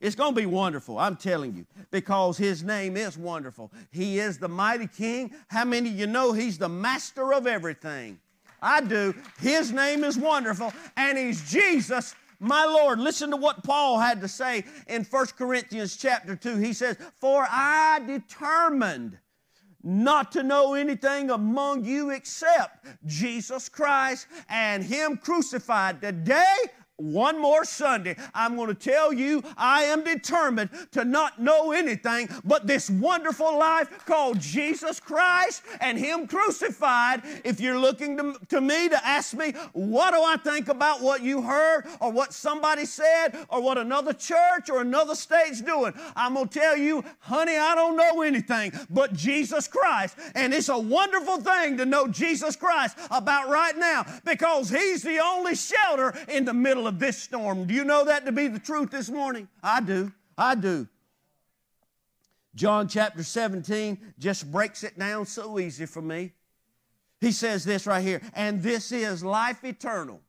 It's 0.00 0.16
going 0.16 0.34
to 0.34 0.40
be 0.40 0.46
wonderful, 0.46 0.98
I'm 0.98 1.14
telling 1.14 1.54
you, 1.54 1.64
because 1.92 2.36
His 2.36 2.64
name 2.64 2.96
is 2.96 3.16
wonderful. 3.16 3.70
He 3.92 4.18
is 4.18 4.36
the 4.36 4.48
mighty 4.48 4.88
King. 4.88 5.32
How 5.46 5.64
many 5.64 5.90
of 5.90 5.94
you 5.96 6.08
know 6.08 6.32
He's 6.32 6.58
the 6.58 6.68
master 6.68 7.32
of 7.32 7.46
everything? 7.46 8.18
I 8.62 8.80
do. 8.80 9.14
His 9.40 9.72
name 9.72 10.04
is 10.04 10.16
wonderful, 10.16 10.72
and 10.96 11.18
He's 11.18 11.50
Jesus, 11.50 12.14
my 12.38 12.64
Lord. 12.64 13.00
Listen 13.00 13.30
to 13.30 13.36
what 13.36 13.64
Paul 13.64 13.98
had 13.98 14.20
to 14.20 14.28
say 14.28 14.64
in 14.86 15.04
1 15.04 15.26
Corinthians 15.36 15.96
chapter 15.96 16.36
2. 16.36 16.56
He 16.56 16.72
says, 16.72 16.96
For 17.20 17.44
I 17.50 18.00
determined 18.06 19.18
not 19.82 20.30
to 20.32 20.44
know 20.44 20.74
anything 20.74 21.30
among 21.30 21.84
you 21.84 22.10
except 22.10 22.86
Jesus 23.04 23.68
Christ 23.68 24.28
and 24.48 24.82
Him 24.84 25.16
crucified. 25.16 26.00
Today, 26.00 26.54
one 27.02 27.40
more 27.40 27.64
Sunday, 27.64 28.16
I'm 28.34 28.56
going 28.56 28.68
to 28.68 28.74
tell 28.74 29.12
you 29.12 29.42
I 29.56 29.84
am 29.84 30.04
determined 30.04 30.70
to 30.92 31.04
not 31.04 31.40
know 31.40 31.72
anything 31.72 32.28
but 32.44 32.66
this 32.66 32.88
wonderful 32.88 33.58
life 33.58 34.04
called 34.06 34.38
Jesus 34.40 35.00
Christ 35.00 35.62
and 35.80 35.98
Him 35.98 36.26
crucified. 36.26 37.22
If 37.44 37.60
you're 37.60 37.78
looking 37.78 38.16
to, 38.18 38.36
to, 38.50 38.60
me 38.60 38.88
to 38.88 39.06
ask 39.06 39.34
me, 39.34 39.52
what 39.72 40.12
do 40.12 40.22
I 40.22 40.36
think 40.36 40.68
about 40.68 41.00
what 41.00 41.22
you 41.22 41.42
heard 41.42 41.86
or 42.00 42.12
what 42.12 42.32
somebody 42.32 42.84
said 42.84 43.30
or 43.48 43.60
what 43.60 43.78
another 43.78 44.12
church 44.12 44.70
or 44.70 44.80
another 44.80 45.14
state's 45.14 45.60
doing, 45.60 45.92
I'm 46.14 46.34
going 46.34 46.48
to 46.48 46.58
tell 46.58 46.76
you, 46.76 47.04
honey, 47.20 47.56
I 47.56 47.74
don't 47.74 47.96
know 47.96 48.22
anything 48.22 48.72
but 48.90 49.12
Jesus 49.12 49.66
Christ. 49.68 50.16
And 50.34 50.54
it's 50.54 50.68
a 50.68 50.78
wonderful 50.78 51.38
thing 51.38 51.76
to 51.78 51.86
know 51.86 52.06
Jesus 52.06 52.56
Christ 52.56 52.98
about 53.10 53.48
right 53.48 53.76
now 53.76 54.04
because 54.24 54.70
He's 54.70 55.02
the 55.02 55.18
only 55.18 55.54
shelter 55.54 56.14
in 56.28 56.44
the 56.44 56.54
middle 56.54 56.86
of 56.86 56.91
of 56.92 56.98
this 56.98 57.16
storm. 57.16 57.64
Do 57.66 57.72
you 57.72 57.84
know 57.84 58.04
that 58.04 58.26
to 58.26 58.32
be 58.32 58.48
the 58.48 58.58
truth 58.58 58.90
this 58.90 59.08
morning? 59.08 59.48
I 59.62 59.80
do. 59.80 60.12
I 60.36 60.54
do. 60.54 60.86
John 62.54 62.86
chapter 62.86 63.22
17 63.22 64.14
just 64.18 64.50
breaks 64.52 64.84
it 64.84 64.98
down 64.98 65.24
so 65.24 65.58
easy 65.58 65.86
for 65.86 66.02
me. 66.02 66.32
He 67.20 67.32
says 67.32 67.64
this 67.64 67.86
right 67.86 68.02
here, 68.02 68.20
and 68.34 68.62
this 68.62 68.92
is 68.92 69.24
life 69.24 69.64
eternal. 69.64 70.20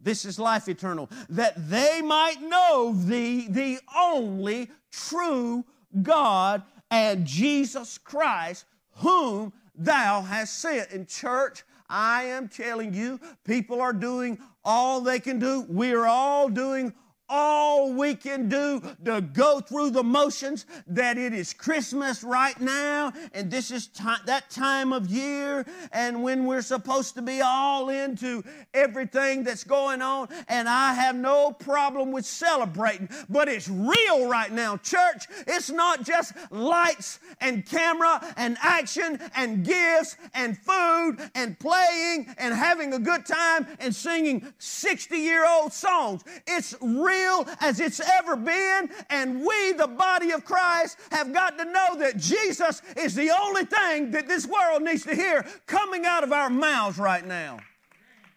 This 0.00 0.24
is 0.24 0.38
life 0.38 0.68
eternal, 0.68 1.10
that 1.28 1.68
they 1.68 2.00
might 2.00 2.40
know 2.40 2.94
thee, 2.94 3.48
the 3.48 3.80
only 3.94 4.70
true 4.90 5.64
God, 6.00 6.62
and 6.90 7.26
Jesus 7.26 7.98
Christ, 7.98 8.64
whom 8.96 9.52
thou 9.74 10.22
hast 10.22 10.60
sent. 10.60 10.90
In 10.92 11.04
church, 11.04 11.64
I 11.90 12.24
am 12.24 12.48
telling 12.48 12.94
you, 12.94 13.20
people 13.44 13.80
are 13.80 13.92
doing 13.92 14.38
all 14.68 15.00
they 15.00 15.18
can 15.18 15.38
do. 15.38 15.64
We 15.66 15.92
are 15.94 16.06
all 16.06 16.50
doing 16.50 16.92
all 17.28 17.92
we 17.92 18.14
can 18.14 18.48
do 18.48 18.80
to 19.04 19.20
go 19.20 19.60
through 19.60 19.90
the 19.90 20.02
motions 20.02 20.66
that 20.86 21.18
it 21.18 21.32
is 21.32 21.52
Christmas 21.52 22.24
right 22.24 22.58
now 22.60 23.12
and 23.34 23.50
this 23.50 23.70
is 23.70 23.88
that 24.26 24.48
time 24.50 24.92
of 24.92 25.08
year 25.08 25.66
and 25.92 26.22
when 26.22 26.46
we're 26.46 26.62
supposed 26.62 27.14
to 27.14 27.22
be 27.22 27.40
all 27.40 27.90
into 27.90 28.42
everything 28.72 29.44
that's 29.44 29.64
going 29.64 30.00
on 30.00 30.28
and 30.48 30.68
I 30.68 30.94
have 30.94 31.16
no 31.16 31.52
problem 31.52 32.12
with 32.12 32.24
celebrating 32.24 33.08
but 33.28 33.48
it's 33.48 33.68
real 33.68 34.28
right 34.28 34.52
now 34.52 34.76
church. 34.78 35.26
It's 35.46 35.70
not 35.70 36.04
just 36.04 36.32
lights 36.50 37.20
and 37.40 37.66
camera 37.66 38.34
and 38.36 38.56
action 38.62 39.18
and 39.34 39.64
gifts 39.64 40.16
and 40.34 40.56
food 40.56 41.18
and 41.34 41.58
playing 41.58 42.34
and 42.38 42.54
having 42.54 42.94
a 42.94 42.98
good 42.98 43.26
time 43.26 43.66
and 43.80 43.94
singing 43.94 44.46
60 44.58 45.16
year 45.16 45.46
old 45.46 45.72
songs. 45.72 46.22
It's 46.46 46.74
real 46.80 47.17
real 47.18 47.46
as 47.60 47.80
it's 47.80 48.00
ever 48.00 48.36
been. 48.36 48.90
And 49.10 49.40
we, 49.40 49.72
the 49.72 49.88
body 49.88 50.30
of 50.32 50.44
Christ, 50.44 50.98
have 51.10 51.32
got 51.32 51.58
to 51.58 51.64
know 51.64 51.96
that 51.96 52.16
Jesus 52.16 52.82
is 52.96 53.14
the 53.14 53.30
only 53.30 53.64
thing 53.64 54.10
that 54.12 54.28
this 54.28 54.46
world 54.46 54.82
needs 54.82 55.04
to 55.04 55.14
hear 55.14 55.46
coming 55.66 56.04
out 56.06 56.24
of 56.24 56.32
our 56.32 56.50
mouths 56.50 56.98
right 56.98 57.26
now. 57.26 57.58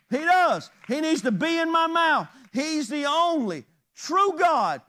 He 0.10 0.20
does. 0.20 0.70
He 0.88 1.00
needs 1.00 1.22
to 1.22 1.32
be 1.32 1.58
in 1.58 1.72
my 1.72 1.88
mouth. 1.88 2.28
He's 2.52 2.90
the 2.90 3.06
only 3.06 3.66
true 3.96 4.34
God. 4.38 4.82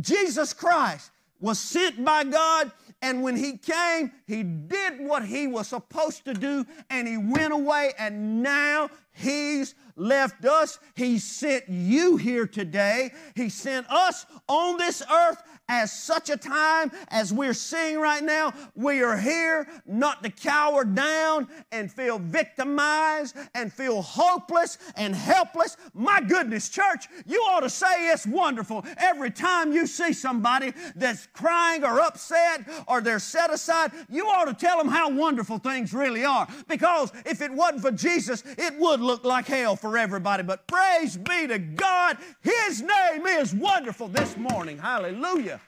Jesus 0.00 0.52
Christ 0.52 1.10
was 1.38 1.58
sent 1.58 2.02
by 2.04 2.24
God, 2.24 2.70
and 3.02 3.22
when 3.22 3.36
He 3.36 3.58
came, 3.58 4.12
He 4.26 4.42
did 4.42 5.00
what 5.00 5.24
He 5.24 5.46
was 5.46 5.68
supposed 5.68 6.24
to 6.24 6.34
do, 6.34 6.66
and 6.88 7.06
He 7.06 7.16
went 7.18 7.52
away, 7.52 7.92
and 7.98 8.42
now 8.42 8.88
He's 9.12 9.74
left 10.00 10.44
us. 10.44 10.78
He 10.94 11.18
sent 11.18 11.68
you 11.68 12.16
here 12.16 12.46
today. 12.46 13.12
He 13.36 13.48
sent 13.50 13.88
us 13.90 14.26
on 14.48 14.78
this 14.78 15.02
earth 15.12 15.42
as 15.70 15.92
such 15.92 16.28
a 16.30 16.36
time 16.36 16.90
as 17.08 17.32
we're 17.32 17.54
seeing 17.54 17.98
right 17.98 18.24
now. 18.24 18.52
We 18.74 19.02
are 19.02 19.16
here 19.16 19.68
not 19.86 20.22
to 20.24 20.30
cower 20.30 20.84
down 20.84 21.46
and 21.70 21.90
feel 21.90 22.18
victimized 22.18 23.36
and 23.54 23.72
feel 23.72 24.02
hopeless 24.02 24.78
and 24.96 25.14
helpless. 25.14 25.76
My 25.94 26.20
goodness, 26.20 26.68
church, 26.68 27.06
you 27.24 27.38
ought 27.42 27.60
to 27.60 27.70
say 27.70 28.10
it's 28.10 28.26
wonderful 28.26 28.84
every 28.98 29.30
time 29.30 29.72
you 29.72 29.86
see 29.86 30.12
somebody 30.12 30.74
that's 30.96 31.28
crying 31.28 31.84
or 31.84 32.00
upset 32.00 32.68
or 32.88 33.00
they're 33.00 33.20
set 33.20 33.52
aside. 33.52 33.92
You 34.08 34.26
ought 34.26 34.46
to 34.46 34.54
tell 34.54 34.76
them 34.76 34.88
how 34.88 35.08
wonderful 35.08 35.58
things 35.58 35.94
really 35.94 36.24
are 36.24 36.48
because 36.66 37.12
if 37.24 37.40
it 37.40 37.52
wasn't 37.52 37.82
for 37.82 37.92
Jesus, 37.92 38.42
it 38.58 38.76
would 38.76 39.00
look 39.00 39.24
like 39.24 39.46
hell 39.46 39.76
for 39.76 39.96
everybody. 39.96 40.42
But 40.42 40.66
praise 40.66 41.16
be 41.16 41.46
to 41.46 41.58
God, 41.58 42.18
His 42.40 42.82
name 42.82 43.24
is 43.24 43.54
wonderful 43.54 44.08
this 44.08 44.36
morning. 44.36 44.76
Hallelujah. 44.76 45.59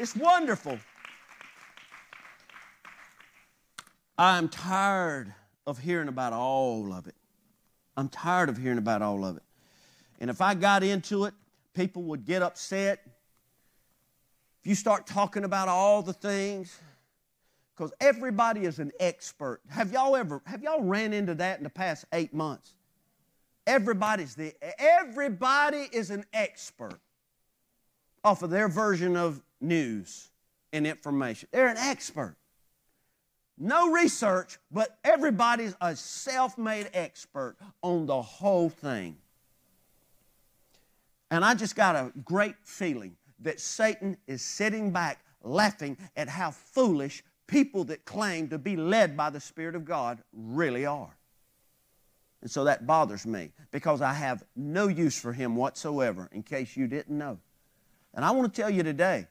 It's 0.00 0.16
wonderful. 0.16 0.78
I'm 4.16 4.48
tired 4.48 5.34
of 5.66 5.78
hearing 5.78 6.08
about 6.08 6.32
all 6.32 6.94
of 6.94 7.06
it. 7.06 7.14
I'm 7.98 8.08
tired 8.08 8.48
of 8.48 8.56
hearing 8.56 8.78
about 8.78 9.02
all 9.02 9.26
of 9.26 9.36
it. 9.36 9.42
And 10.18 10.30
if 10.30 10.40
I 10.40 10.54
got 10.54 10.82
into 10.82 11.26
it, 11.26 11.34
people 11.74 12.02
would 12.04 12.24
get 12.24 12.40
upset. 12.40 13.00
If 14.62 14.70
you 14.70 14.74
start 14.74 15.06
talking 15.06 15.44
about 15.44 15.68
all 15.68 16.00
the 16.00 16.14
things, 16.14 16.80
because 17.76 17.92
everybody 18.00 18.64
is 18.64 18.78
an 18.78 18.92
expert. 19.00 19.60
Have 19.68 19.92
y'all 19.92 20.16
ever 20.16 20.40
have 20.46 20.62
y'all 20.62 20.82
ran 20.82 21.12
into 21.12 21.34
that 21.34 21.58
in 21.58 21.64
the 21.64 21.68
past 21.68 22.06
eight 22.14 22.32
months? 22.32 22.72
Everybody's 23.66 24.34
the 24.34 24.54
everybody 24.78 25.88
is 25.92 26.08
an 26.08 26.24
expert 26.32 27.00
off 28.24 28.42
of 28.42 28.48
their 28.48 28.68
version 28.68 29.14
of 29.14 29.42
news 29.60 30.30
and 30.72 30.86
information. 30.86 31.48
They're 31.52 31.68
an 31.68 31.76
expert. 31.76 32.36
No 33.58 33.90
research, 33.92 34.58
but 34.70 34.98
everybody's 35.04 35.74
a 35.80 35.94
self 35.94 36.56
made 36.56 36.88
expert 36.94 37.56
on 37.82 38.06
the 38.06 38.22
whole 38.22 38.70
thing. 38.70 39.16
And 41.30 41.44
I 41.44 41.54
just 41.54 41.76
got 41.76 41.94
a 41.94 42.12
great 42.24 42.56
feeling 42.64 43.16
that 43.40 43.60
Satan 43.60 44.16
is 44.26 44.42
sitting 44.42 44.90
back 44.90 45.20
laughing 45.42 45.96
at 46.16 46.28
how 46.28 46.50
foolish 46.50 47.22
people 47.46 47.84
that 47.84 48.04
claim 48.04 48.48
to 48.48 48.58
be 48.58 48.76
led 48.76 49.16
by 49.16 49.30
the 49.30 49.40
Spirit 49.40 49.74
of 49.74 49.84
God 49.84 50.22
really 50.32 50.86
are. 50.86 51.16
And 52.42 52.50
so 52.50 52.64
that 52.64 52.86
bothers 52.86 53.26
me 53.26 53.52
because 53.70 54.00
I 54.00 54.14
have 54.14 54.44
no 54.56 54.88
use 54.88 55.18
for 55.18 55.32
him 55.32 55.56
whatsoever, 55.56 56.28
in 56.32 56.42
case 56.42 56.76
you 56.76 56.86
didn't 56.86 57.16
know. 57.16 57.38
And 58.14 58.24
I 58.24 58.30
want 58.30 58.52
to 58.52 58.60
tell 58.60 58.70
you 58.70 58.82
today, 58.82 59.26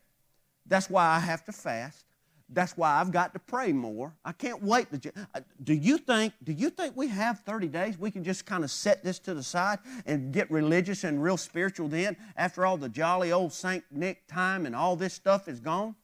that's 0.70 0.90
why 0.90 1.06
I 1.06 1.20
have 1.20 1.44
to 1.46 1.52
fast. 1.52 2.06
That's 2.52 2.76
why 2.76 3.00
I've 3.00 3.12
got 3.12 3.34
to 3.34 3.40
pray 3.40 3.72
more. 3.72 4.16
I 4.26 4.32
can't 4.32 4.64
wait. 4.64 4.88
To, 5.04 5.12
uh, 5.36 5.42
do 5.64 5.74
you 5.74 6.00
think? 6.00 6.34
Do 6.44 6.52
you 6.52 6.72
think 6.72 6.98
we 6.98 7.08
have 7.08 7.42
30 7.42 7.68
days? 7.68 8.00
We 8.00 8.10
can 8.10 8.24
just 8.24 8.46
kind 8.46 8.64
of 8.64 8.72
set 8.72 9.04
this 9.04 9.20
to 9.20 9.36
the 9.36 9.44
side 9.44 9.80
and 10.08 10.34
get 10.34 10.50
religious 10.50 11.04
and 11.04 11.22
real 11.22 11.38
spiritual 11.38 11.88
then, 11.90 12.18
after 12.36 12.66
all 12.66 12.78
the 12.78 12.90
jolly 12.90 13.32
old 13.32 13.54
Saint 13.54 13.84
Nick 13.92 14.28
time 14.28 14.66
and 14.66 14.76
all 14.76 14.96
this 14.96 15.14
stuff 15.14 15.48
is 15.48 15.60
gone. 15.60 15.96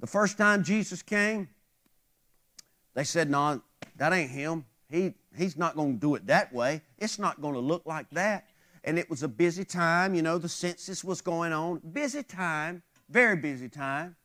The 0.00 0.08
first 0.08 0.36
time 0.36 0.64
Jesus 0.64 1.00
came, 1.00 1.48
they 2.94 3.04
said, 3.04 3.30
"No, 3.30 3.62
that 3.96 4.12
ain't 4.12 4.30
him. 4.30 4.64
He 4.90 5.14
he's 5.36 5.56
not 5.56 5.76
going 5.76 5.94
to 5.94 6.00
do 6.00 6.16
it 6.16 6.26
that 6.26 6.52
way. 6.52 6.82
It's 6.98 7.20
not 7.20 7.40
going 7.40 7.54
to 7.54 7.60
look 7.60 7.86
like 7.86 8.10
that." 8.10 8.48
And 8.82 8.98
it 8.98 9.08
was 9.08 9.22
a 9.22 9.28
busy 9.28 9.64
time. 9.64 10.16
You 10.16 10.22
know, 10.22 10.38
the 10.38 10.48
census 10.48 11.04
was 11.04 11.20
going 11.20 11.52
on. 11.52 11.80
Busy 11.92 12.24
time. 12.24 12.82
Very 13.12 13.36
busy 13.36 13.68
time. 13.68 14.16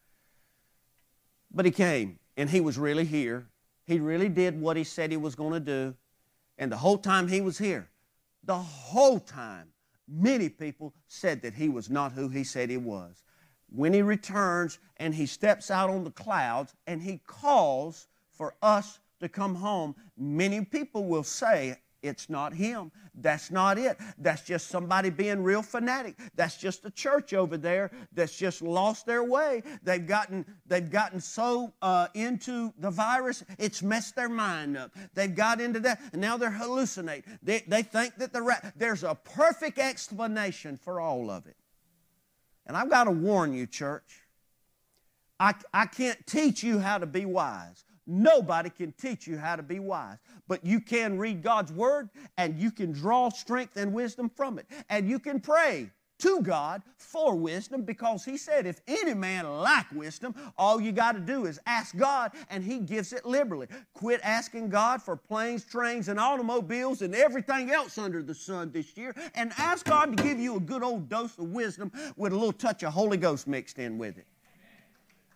But 1.51 1.65
he 1.65 1.71
came, 1.71 2.19
and 2.37 2.49
he 2.49 2.61
was 2.61 2.77
really 2.77 3.03
here. 3.03 3.49
He 3.85 3.99
really 3.99 4.29
did 4.29 4.61
what 4.61 4.77
he 4.77 4.85
said 4.85 5.11
he 5.11 5.17
was 5.17 5.35
going 5.35 5.51
to 5.51 5.59
do. 5.59 5.95
And 6.57 6.71
the 6.71 6.77
whole 6.77 6.97
time 6.97 7.27
he 7.27 7.41
was 7.41 7.57
here, 7.57 7.89
the 8.45 8.55
whole 8.55 9.19
time, 9.19 9.67
many 10.07 10.47
people 10.47 10.93
said 11.09 11.41
that 11.41 11.53
he 11.53 11.67
was 11.67 11.89
not 11.89 12.13
who 12.13 12.29
he 12.29 12.45
said 12.45 12.69
he 12.69 12.77
was. 12.77 13.23
When 13.69 13.91
he 13.91 14.01
returns 14.01 14.79
and 14.95 15.13
he 15.13 15.25
steps 15.25 15.69
out 15.69 15.89
on 15.89 16.05
the 16.05 16.11
clouds 16.11 16.73
and 16.87 17.01
he 17.01 17.19
calls 17.27 18.07
for 18.31 18.55
us 18.61 18.99
to 19.19 19.27
come 19.27 19.55
home, 19.55 19.95
many 20.17 20.63
people 20.63 21.03
will 21.03 21.23
say, 21.23 21.77
it's 22.01 22.29
not 22.29 22.53
him. 22.53 22.91
That's 23.15 23.49
not 23.49 23.77
it. 23.77 23.97
That's 24.17 24.43
just 24.43 24.67
somebody 24.67 25.09
being 25.09 25.43
real 25.43 25.61
fanatic. 25.61 26.15
That's 26.35 26.57
just 26.57 26.85
a 26.85 26.91
church 26.91 27.33
over 27.33 27.57
there 27.57 27.91
that's 28.13 28.37
just 28.37 28.61
lost 28.61 29.05
their 29.05 29.23
way. 29.23 29.63
They've 29.83 30.05
gotten, 30.05 30.45
they've 30.67 30.89
gotten 30.89 31.19
so 31.19 31.73
uh, 31.81 32.07
into 32.13 32.73
the 32.77 32.91
virus, 32.91 33.43
it's 33.57 33.81
messed 33.81 34.15
their 34.15 34.29
mind 34.29 34.77
up. 34.77 34.91
They've 35.13 35.33
got 35.33 35.59
into 35.59 35.79
that, 35.81 35.99
and 36.13 36.21
now 36.21 36.37
they're 36.37 36.51
hallucinating. 36.51 37.23
They, 37.41 37.63
they 37.67 37.81
think 37.81 38.15
that 38.17 38.33
the 38.33 38.41
ra- 38.41 38.61
there's 38.75 39.03
a 39.03 39.15
perfect 39.15 39.79
explanation 39.79 40.77
for 40.77 40.99
all 40.99 41.31
of 41.31 41.47
it. 41.47 41.55
And 42.67 42.77
I've 42.77 42.89
got 42.89 43.05
to 43.05 43.11
warn 43.11 43.53
you, 43.53 43.65
church. 43.65 44.21
I, 45.39 45.53
I 45.73 45.85
can't 45.85 46.25
teach 46.27 46.63
you 46.63 46.79
how 46.79 46.97
to 46.97 47.05
be 47.05 47.25
wise. 47.25 47.83
Nobody 48.07 48.69
can 48.69 48.93
teach 48.93 49.27
you 49.27 49.37
how 49.37 49.57
to 49.57 49.63
be 49.63 49.79
wise, 49.79 50.17
but 50.47 50.65
you 50.65 50.79
can 50.79 51.17
read 51.17 51.43
God's 51.43 51.73
Word 51.73 52.09
and 52.37 52.57
you 52.57 52.71
can 52.71 52.93
draw 52.93 53.29
strength 53.29 53.75
and 53.75 53.91
wisdom 53.91 54.29
from 54.29 54.57
it. 54.57 54.65
And 54.89 55.09
you 55.09 55.19
can 55.19 55.41
pray 55.41 55.91
to 56.19 56.41
God 56.41 56.81
for 56.97 57.35
wisdom 57.35 57.83
because 57.83 58.23
He 58.23 58.37
said, 58.37 58.65
if 58.65 58.79
any 58.87 59.13
man 59.13 59.59
lack 59.59 59.91
wisdom, 59.91 60.33
all 60.57 60.79
you 60.79 60.91
got 60.91 61.11
to 61.13 61.19
do 61.19 61.45
is 61.45 61.59
ask 61.65 61.95
God 61.97 62.31
and 62.49 62.63
He 62.63 62.79
gives 62.79 63.11
it 63.11 63.25
liberally. 63.25 63.67
Quit 63.93 64.21
asking 64.23 64.69
God 64.69 65.01
for 65.01 65.15
planes, 65.15 65.65
trains, 65.65 66.07
and 66.07 66.19
automobiles 66.19 67.01
and 67.01 67.13
everything 67.13 67.71
else 67.71 67.97
under 67.97 68.23
the 68.23 68.33
sun 68.33 68.71
this 68.71 68.95
year 68.95 69.13
and 69.35 69.51
ask 69.57 69.85
God 69.85 70.15
to 70.15 70.23
give 70.23 70.39
you 70.39 70.55
a 70.55 70.61
good 70.61 70.81
old 70.81 71.09
dose 71.09 71.37
of 71.37 71.49
wisdom 71.49 71.91
with 72.15 72.31
a 72.31 72.35
little 72.35 72.53
touch 72.53 72.83
of 72.83 72.93
Holy 72.93 73.17
Ghost 73.17 73.47
mixed 73.47 73.79
in 73.79 73.97
with 73.97 74.17
it. 74.17 74.27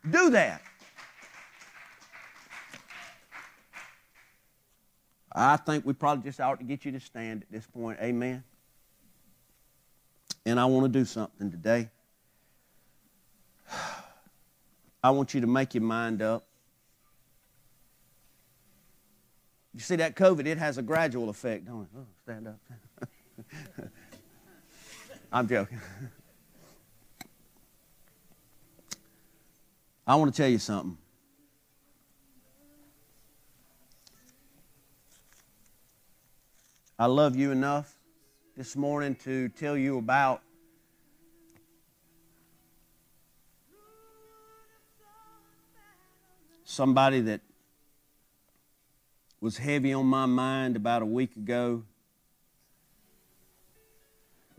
Do 0.10 0.30
that. 0.32 0.62
I 5.34 5.58
think 5.58 5.86
we 5.86 5.94
probably 5.94 6.24
just 6.24 6.40
ought 6.42 6.60
to 6.60 6.66
get 6.66 6.84
you 6.84 6.92
to 6.92 7.00
stand 7.00 7.44
at 7.44 7.52
this 7.52 7.66
point. 7.66 8.00
Amen. 8.02 8.44
And 10.46 10.60
I 10.60 10.66
want 10.66 10.92
to 10.92 11.00
do 11.00 11.06
something 11.06 11.50
today. 11.50 11.90
I 15.04 15.12
want 15.12 15.34
you 15.34 15.42
to 15.42 15.48
make 15.48 15.74
your 15.74 15.84
mind 15.84 16.22
up. 16.22 16.46
You 19.74 19.80
see 19.80 19.96
that 19.96 20.16
COVID, 20.16 20.46
it 20.46 20.58
has 20.58 20.78
a 20.78 20.82
gradual 20.82 21.30
effect, 21.30 21.66
don't 21.66 21.84
it? 21.84 21.88
Oh, 21.98 22.06
stand 22.24 22.50
up. 22.50 22.60
I'm 25.32 25.48
joking. 25.48 25.80
I 30.06 30.16
want 30.16 30.34
to 30.34 30.42
tell 30.42 30.50
you 30.50 30.58
something. 30.58 30.98
I 37.02 37.08
love 37.08 37.36
you 37.36 37.50
enough 37.50 37.98
this 38.56 38.76
morning 38.76 39.16
to 39.24 39.50
tell 39.50 39.76
you 39.76 39.98
about 39.98 40.44
somebody 46.64 47.22
that 47.22 47.42
was 49.40 49.58
heavy 49.58 49.94
on 49.94 50.06
my 50.06 50.28
mind 50.28 50.76
about 50.76 51.02
a 51.02 51.06
week 51.08 51.36
ago 51.38 51.82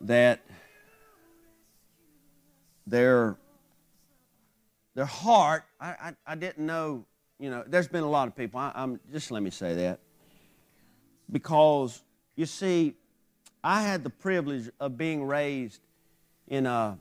that 0.01 0.45
their 2.89 3.37
their 4.97 5.05
heart 5.05 5.63
I, 5.81 5.87
I, 5.87 6.13
I, 6.27 6.35
didn't 6.35 6.67
know 6.67 7.05
you 7.39 7.51
know 7.51 7.63
there's 7.65 7.87
been 7.87 8.03
a 8.03 8.11
lot 8.11 8.27
of 8.27 8.35
people. 8.35 8.59
I, 8.59 8.73
i'm 8.75 8.99
just 9.13 9.31
let 9.31 9.45
me 9.45 9.51
say 9.51 9.75
that. 9.75 10.01
Because 11.31 12.03
you 12.37 12.47
see, 12.47 12.95
I 13.62 13.83
had 13.83 14.05
the 14.05 14.11
privilege 14.11 14.71
of 14.81 14.97
being 14.97 15.25
raised 15.25 15.81
in 16.49 16.66
a, 16.66 16.99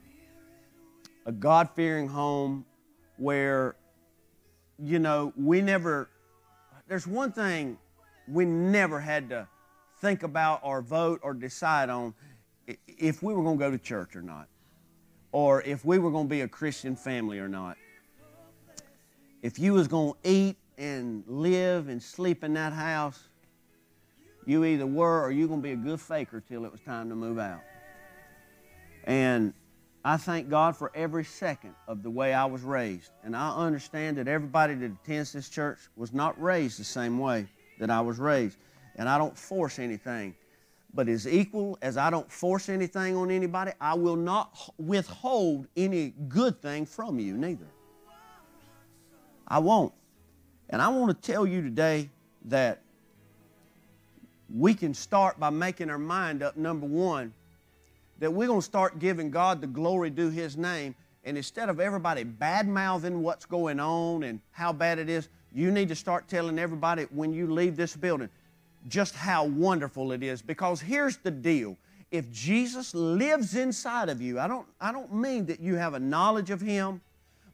a 1.25 1.31
God 1.31 1.69
fearing 1.75 2.07
home 2.07 2.65
where, 3.17 3.75
you 4.77 4.99
know, 4.99 5.33
we 5.35 5.61
never, 5.61 6.09
there's 6.87 7.07
one 7.07 7.31
thing 7.31 7.77
we 8.27 8.45
never 8.45 8.99
had 8.99 9.29
to 9.29 9.47
think 9.99 10.23
about 10.23 10.61
or 10.63 10.81
vote 10.81 11.19
or 11.23 11.33
decide 11.33 11.89
on 11.89 12.13
if 12.87 13.23
we 13.23 13.33
were 13.33 13.43
going 13.43 13.57
to 13.57 13.63
go 13.63 13.71
to 13.71 13.77
church 13.77 14.15
or 14.15 14.21
not, 14.21 14.47
or 15.31 15.61
if 15.63 15.83
we 15.83 15.99
were 15.99 16.11
going 16.11 16.25
to 16.25 16.29
be 16.29 16.41
a 16.41 16.47
Christian 16.47 16.95
family 16.95 17.39
or 17.39 17.47
not. 17.47 17.77
If 19.41 19.57
you 19.57 19.73
was 19.73 19.87
going 19.87 20.13
to 20.13 20.29
eat 20.29 20.57
and 20.77 21.23
live 21.27 21.87
and 21.87 22.01
sleep 22.01 22.43
in 22.43 22.53
that 22.53 22.73
house, 22.73 23.29
You 24.51 24.65
either 24.65 24.85
were 24.85 25.23
or 25.23 25.31
you're 25.31 25.47
going 25.47 25.61
to 25.61 25.63
be 25.63 25.71
a 25.71 25.77
good 25.77 26.01
faker 26.01 26.43
till 26.45 26.65
it 26.65 26.71
was 26.73 26.81
time 26.81 27.07
to 27.07 27.15
move 27.15 27.39
out. 27.39 27.61
And 29.05 29.53
I 30.03 30.17
thank 30.17 30.49
God 30.49 30.75
for 30.75 30.91
every 30.93 31.23
second 31.23 31.73
of 31.87 32.03
the 32.03 32.09
way 32.09 32.33
I 32.33 32.43
was 32.43 32.61
raised. 32.61 33.11
And 33.23 33.33
I 33.33 33.55
understand 33.55 34.17
that 34.17 34.27
everybody 34.27 34.73
that 34.73 34.91
attends 34.91 35.31
this 35.31 35.47
church 35.47 35.79
was 35.95 36.11
not 36.11 36.39
raised 36.41 36.81
the 36.81 36.83
same 36.83 37.17
way 37.17 37.47
that 37.79 37.89
I 37.89 38.01
was 38.01 38.19
raised. 38.19 38.57
And 38.97 39.07
I 39.07 39.17
don't 39.17 39.37
force 39.37 39.79
anything. 39.79 40.35
But 40.93 41.07
as 41.07 41.25
equal 41.25 41.77
as 41.81 41.95
I 41.95 42.09
don't 42.09 42.29
force 42.29 42.67
anything 42.67 43.15
on 43.15 43.31
anybody, 43.31 43.71
I 43.79 43.93
will 43.93 44.17
not 44.17 44.51
withhold 44.77 45.65
any 45.77 46.13
good 46.27 46.61
thing 46.61 46.85
from 46.85 47.19
you, 47.21 47.37
neither. 47.37 47.67
I 49.47 49.59
won't. 49.59 49.93
And 50.69 50.81
I 50.81 50.89
want 50.89 51.15
to 51.15 51.31
tell 51.31 51.47
you 51.47 51.61
today 51.61 52.09
that 52.47 52.81
we 54.53 54.73
can 54.73 54.93
start 54.93 55.39
by 55.39 55.49
making 55.49 55.89
our 55.89 55.97
mind 55.97 56.43
up, 56.43 56.57
number 56.57 56.85
one, 56.85 57.33
that 58.19 58.31
we're 58.31 58.47
going 58.47 58.59
to 58.59 58.65
start 58.65 58.99
giving 58.99 59.31
God 59.31 59.61
the 59.61 59.67
glory 59.67 60.09
due 60.09 60.29
His 60.29 60.57
name. 60.57 60.95
And 61.23 61.37
instead 61.37 61.69
of 61.69 61.79
everybody 61.79 62.23
bad 62.23 62.67
mouthing 62.67 63.21
what's 63.21 63.45
going 63.45 63.79
on 63.79 64.23
and 64.23 64.39
how 64.51 64.73
bad 64.73 64.99
it 64.99 65.09
is, 65.09 65.29
you 65.53 65.71
need 65.71 65.89
to 65.89 65.95
start 65.95 66.27
telling 66.27 66.57
everybody 66.57 67.03
when 67.11 67.33
you 67.33 67.51
leave 67.51 67.75
this 67.75 67.95
building 67.95 68.29
just 68.87 69.15
how 69.15 69.45
wonderful 69.45 70.11
it 70.11 70.23
is. 70.23 70.41
Because 70.41 70.81
here's 70.81 71.17
the 71.17 71.31
deal 71.31 71.77
if 72.11 72.29
Jesus 72.31 72.93
lives 72.93 73.55
inside 73.55 74.09
of 74.09 74.21
you, 74.21 74.39
I 74.39 74.47
don't, 74.47 74.67
I 74.81 74.91
don't 74.91 75.13
mean 75.13 75.45
that 75.45 75.61
you 75.61 75.75
have 75.75 75.93
a 75.93 75.99
knowledge 75.99 76.49
of 76.49 76.59
Him, 76.59 77.01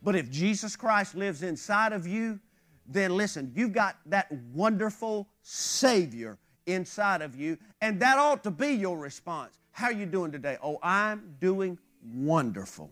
but 0.02 0.16
if 0.16 0.32
Jesus 0.32 0.76
Christ 0.76 1.16
lives 1.16 1.44
inside 1.44 1.94
of 1.94 2.08
you, 2.08 2.40
then 2.88 3.16
listen, 3.16 3.52
you've 3.56 3.74
got 3.74 3.98
that 4.08 4.32
wonderful 4.54 5.28
Savior 5.44 6.38
inside 6.68 7.22
of 7.22 7.36
you, 7.36 7.58
and 7.82 8.00
that 8.02 8.18
ought 8.18 8.44
to 8.44 8.52
be 8.52 8.70
your 8.70 8.98
response. 8.98 9.58
How 9.72 9.88
are 9.88 9.94
you 9.94 10.06
doing 10.06 10.32
today? 10.32 10.58
Oh, 10.62 10.78
I'm 10.84 11.36
doing 11.40 11.80
wonderful. 12.14 12.92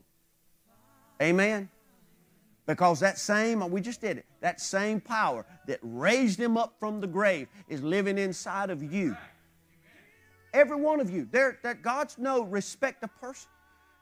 Amen. 1.22 1.70
Because 2.66 3.00
that 3.02 3.20
same, 3.20 3.70
we 3.70 3.80
just 3.82 4.02
did 4.02 4.18
it, 4.18 4.26
that 4.42 4.60
same 4.60 5.00
power 5.00 5.46
that 5.68 5.80
raised 5.84 6.40
him 6.40 6.58
up 6.58 6.76
from 6.80 7.00
the 7.00 7.08
grave 7.08 7.48
is 7.68 7.84
living 7.84 8.18
inside 8.18 8.72
of 8.72 8.82
you. 8.82 9.16
Every 10.54 10.78
one 10.78 11.00
of 11.00 11.10
you. 11.12 11.28
There, 11.30 11.60
that 11.64 11.82
God's 11.84 12.18
no 12.18 12.44
respect 12.44 13.04
of 13.04 13.16
person 13.20 13.50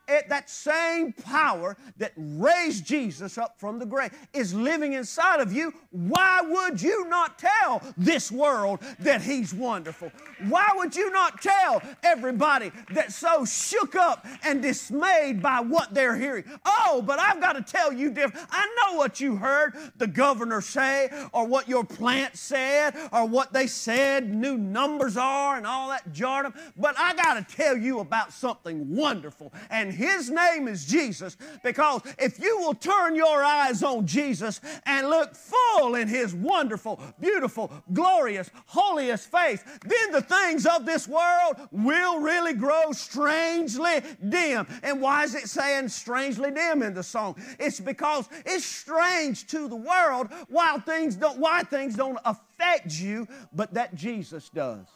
it, 0.07 0.29
that 0.29 0.49
same 0.49 1.13
power 1.13 1.77
that 1.97 2.13
raised 2.17 2.85
Jesus 2.85 3.37
up 3.37 3.59
from 3.59 3.79
the 3.79 3.85
grave 3.85 4.11
is 4.33 4.53
living 4.53 4.93
inside 4.93 5.39
of 5.39 5.53
you, 5.53 5.73
why 5.91 6.41
would 6.41 6.81
you 6.81 7.07
not 7.07 7.39
tell 7.39 7.81
this 7.97 8.31
world 8.31 8.79
that 8.99 9.21
He's 9.21 9.53
wonderful? 9.53 10.11
Why 10.47 10.71
would 10.75 10.95
you 10.95 11.11
not 11.11 11.41
tell 11.41 11.81
everybody 12.03 12.71
that's 12.91 13.15
so 13.15 13.45
shook 13.45 13.95
up 13.95 14.25
and 14.43 14.61
dismayed 14.61 15.41
by 15.41 15.59
what 15.59 15.93
they're 15.93 16.15
hearing? 16.15 16.43
Oh, 16.65 17.03
but 17.05 17.19
I've 17.19 17.39
got 17.39 17.53
to 17.53 17.61
tell 17.61 17.93
you 17.93 18.11
different. 18.11 18.45
I 18.51 18.67
know 18.77 18.97
what 18.97 19.19
you 19.19 19.35
heard 19.35 19.75
the 19.97 20.07
governor 20.07 20.61
say, 20.61 21.09
or 21.31 21.45
what 21.47 21.69
your 21.69 21.83
plant 21.83 22.35
said, 22.35 22.95
or 23.11 23.25
what 23.25 23.53
they 23.53 23.67
said 23.67 24.33
new 24.33 24.57
numbers 24.57 25.17
are, 25.17 25.57
and 25.57 25.65
all 25.65 25.89
that 25.89 26.11
jargon, 26.11 26.53
but 26.77 26.95
I 26.97 27.13
got 27.15 27.47
to 27.47 27.55
tell 27.55 27.77
you 27.77 27.99
about 27.99 28.33
something 28.33 28.95
wonderful. 28.95 29.53
And 29.69 29.92
his 29.93 30.29
name 30.29 30.67
is 30.67 30.85
Jesus 30.85 31.37
because 31.63 32.01
if 32.17 32.39
you 32.39 32.57
will 32.59 32.73
turn 32.73 33.15
your 33.15 33.43
eyes 33.43 33.83
on 33.83 34.05
Jesus 34.05 34.59
and 34.85 35.09
look 35.09 35.35
full 35.35 35.95
in 35.95 36.07
His 36.07 36.33
wonderful, 36.33 36.99
beautiful, 37.19 37.71
glorious, 37.93 38.49
holiest 38.65 39.29
face, 39.31 39.63
then 39.85 40.11
the 40.11 40.21
things 40.21 40.65
of 40.65 40.85
this 40.85 41.07
world 41.07 41.55
will 41.71 42.19
really 42.19 42.53
grow 42.53 42.91
strangely 42.91 44.01
dim. 44.29 44.67
And 44.83 45.01
why 45.01 45.23
is 45.23 45.35
it 45.35 45.47
saying 45.47 45.89
strangely 45.89 46.51
dim 46.51 46.83
in 46.83 46.93
the 46.93 47.03
song? 47.03 47.35
It's 47.59 47.79
because 47.79 48.27
it's 48.45 48.65
strange 48.65 49.47
to 49.47 49.67
the 49.67 49.75
world 49.75 50.29
while 50.49 50.79
things 50.79 51.15
don't, 51.15 51.39
why 51.39 51.63
things 51.63 51.95
don't 51.95 52.19
affect 52.25 52.99
you, 52.99 53.27
but 53.53 53.73
that 53.73 53.95
Jesus 53.95 54.49
does. 54.49 54.87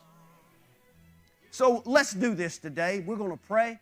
So 1.51 1.81
let's 1.85 2.13
do 2.13 2.35
this 2.35 2.57
today. 2.57 3.03
We're 3.05 3.15
going 3.15 3.31
to 3.31 3.37
pray 3.47 3.79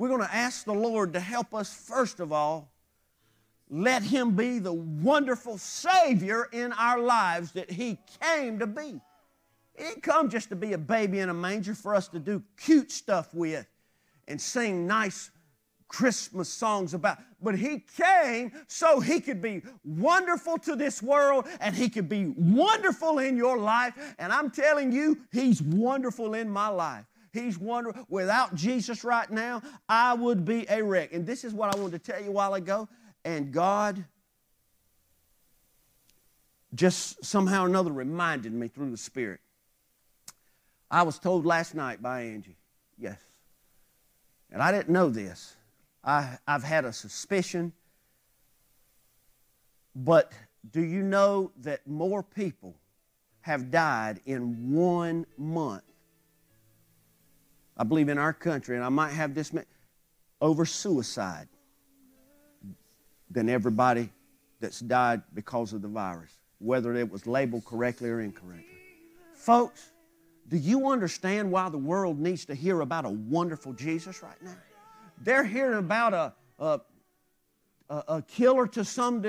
we're 0.00 0.08
going 0.08 0.22
to 0.22 0.34
ask 0.34 0.64
the 0.64 0.72
Lord 0.72 1.12
to 1.12 1.20
help 1.20 1.54
us, 1.54 1.74
first 1.74 2.20
of 2.20 2.32
all, 2.32 2.72
let 3.68 4.02
Him 4.02 4.34
be 4.34 4.58
the 4.58 4.72
wonderful 4.72 5.58
Savior 5.58 6.48
in 6.52 6.72
our 6.72 6.98
lives 6.98 7.52
that 7.52 7.70
He 7.70 7.98
came 8.18 8.58
to 8.60 8.66
be. 8.66 8.98
He 9.76 9.84
didn't 9.84 10.02
come 10.02 10.30
just 10.30 10.48
to 10.48 10.56
be 10.56 10.72
a 10.72 10.78
baby 10.78 11.18
in 11.18 11.28
a 11.28 11.34
manger 11.34 11.74
for 11.74 11.94
us 11.94 12.08
to 12.08 12.18
do 12.18 12.42
cute 12.56 12.90
stuff 12.90 13.34
with 13.34 13.66
and 14.26 14.40
sing 14.40 14.86
nice 14.86 15.30
Christmas 15.86 16.48
songs 16.48 16.94
about, 16.94 17.18
but 17.42 17.54
He 17.54 17.84
came 17.98 18.52
so 18.68 19.00
He 19.00 19.20
could 19.20 19.42
be 19.42 19.60
wonderful 19.84 20.56
to 20.60 20.76
this 20.76 21.02
world 21.02 21.46
and 21.60 21.74
He 21.74 21.90
could 21.90 22.08
be 22.08 22.32
wonderful 22.38 23.18
in 23.18 23.36
your 23.36 23.58
life. 23.58 23.92
And 24.18 24.32
I'm 24.32 24.50
telling 24.50 24.92
you, 24.92 25.18
He's 25.30 25.60
wonderful 25.60 26.32
in 26.32 26.48
my 26.48 26.68
life. 26.68 27.04
He's 27.32 27.58
wondering, 27.58 28.04
without 28.08 28.54
Jesus 28.54 29.04
right 29.04 29.30
now, 29.30 29.62
I 29.88 30.14
would 30.14 30.44
be 30.44 30.66
a 30.68 30.82
wreck. 30.82 31.12
And 31.12 31.26
this 31.26 31.44
is 31.44 31.54
what 31.54 31.74
I 31.74 31.78
wanted 31.78 32.04
to 32.04 32.12
tell 32.12 32.20
you 32.20 32.30
a 32.30 32.32
while 32.32 32.54
ago. 32.54 32.88
And 33.24 33.52
God 33.52 34.04
just 36.74 37.24
somehow 37.24 37.64
or 37.64 37.66
another 37.66 37.92
reminded 37.92 38.52
me 38.52 38.68
through 38.68 38.90
the 38.90 38.96
Spirit. 38.96 39.40
I 40.90 41.02
was 41.02 41.18
told 41.18 41.46
last 41.46 41.74
night 41.74 42.02
by 42.02 42.22
Angie, 42.22 42.56
yes. 42.98 43.18
And 44.50 44.60
I 44.60 44.72
didn't 44.72 44.88
know 44.88 45.08
this. 45.08 45.54
I, 46.02 46.38
I've 46.46 46.64
had 46.64 46.84
a 46.84 46.92
suspicion. 46.92 47.72
But 49.94 50.32
do 50.72 50.80
you 50.80 51.02
know 51.02 51.52
that 51.58 51.86
more 51.86 52.22
people 52.22 52.74
have 53.42 53.70
died 53.70 54.20
in 54.26 54.72
one 54.72 55.26
month 55.38 55.89
I 57.80 57.82
believe 57.82 58.10
in 58.10 58.18
our 58.18 58.34
country, 58.34 58.76
and 58.76 58.84
I 58.84 58.90
might 58.90 59.12
have 59.12 59.34
this 59.34 59.50
over 60.42 60.66
suicide 60.66 61.48
than 63.30 63.48
everybody 63.48 64.10
that's 64.60 64.80
died 64.80 65.22
because 65.32 65.72
of 65.72 65.80
the 65.80 65.88
virus, 65.88 66.30
whether 66.58 66.94
it 66.94 67.10
was 67.10 67.26
labeled 67.26 67.64
correctly 67.64 68.10
or 68.10 68.20
incorrectly. 68.20 68.66
Folks, 69.32 69.92
do 70.48 70.58
you 70.58 70.90
understand 70.90 71.50
why 71.50 71.70
the 71.70 71.78
world 71.78 72.20
needs 72.20 72.44
to 72.44 72.54
hear 72.54 72.82
about 72.82 73.06
a 73.06 73.10
wonderful 73.10 73.72
Jesus 73.72 74.22
right 74.22 74.42
now? 74.42 74.56
They're 75.22 75.44
hearing 75.44 75.78
about 75.78 76.12
a, 76.12 76.34
a, 76.58 76.80
a, 77.88 78.22
killer 78.28 78.66
to 78.66 78.84
some, 78.84 79.24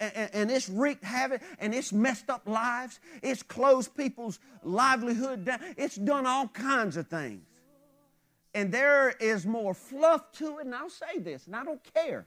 and 0.00 0.50
it's 0.50 0.70
wreaked 0.70 1.04
havoc, 1.04 1.42
and 1.58 1.74
it's 1.74 1.92
messed 1.92 2.30
up 2.30 2.48
lives. 2.48 2.98
It's 3.22 3.42
closed 3.42 3.94
people's 3.94 4.38
livelihood 4.62 5.44
down. 5.44 5.60
It's 5.76 5.96
done 5.96 6.24
all 6.24 6.48
kinds 6.48 6.96
of 6.96 7.06
things 7.06 7.42
and 8.54 8.72
there 8.72 9.10
is 9.20 9.46
more 9.46 9.74
fluff 9.74 10.32
to 10.32 10.58
it. 10.58 10.66
And 10.66 10.74
I'll 10.74 10.90
say 10.90 11.18
this, 11.18 11.46
and 11.46 11.56
I 11.56 11.64
don't 11.64 11.80
care 11.94 12.26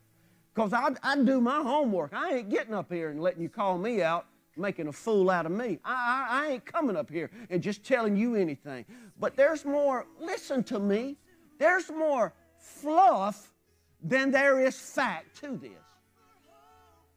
because 0.53 0.73
I, 0.73 0.89
I 1.01 1.21
do 1.21 1.41
my 1.41 1.62
homework. 1.62 2.13
I 2.13 2.36
ain't 2.36 2.49
getting 2.49 2.73
up 2.73 2.91
here 2.91 3.09
and 3.09 3.21
letting 3.21 3.41
you 3.41 3.49
call 3.49 3.77
me 3.77 4.01
out, 4.01 4.25
making 4.55 4.88
a 4.88 4.91
fool 4.91 5.29
out 5.29 5.45
of 5.45 5.51
me. 5.51 5.79
I, 5.83 5.93
I, 5.93 6.27
I 6.29 6.51
ain't 6.53 6.65
coming 6.65 6.95
up 6.95 7.09
here 7.09 7.31
and 7.49 7.62
just 7.62 7.83
telling 7.83 8.15
you 8.15 8.36
anything. 8.36 8.86
But 9.19 9.36
there's 9.36 9.65
more, 9.65 10.05
listen 10.19 10.63
to 10.65 10.79
me, 10.79 11.17
there's 11.59 11.89
more 11.89 12.33
fluff 12.57 13.51
than 14.01 14.31
there 14.31 14.59
is 14.59 14.77
fact 14.77 15.41
to 15.41 15.57
this. 15.57 15.71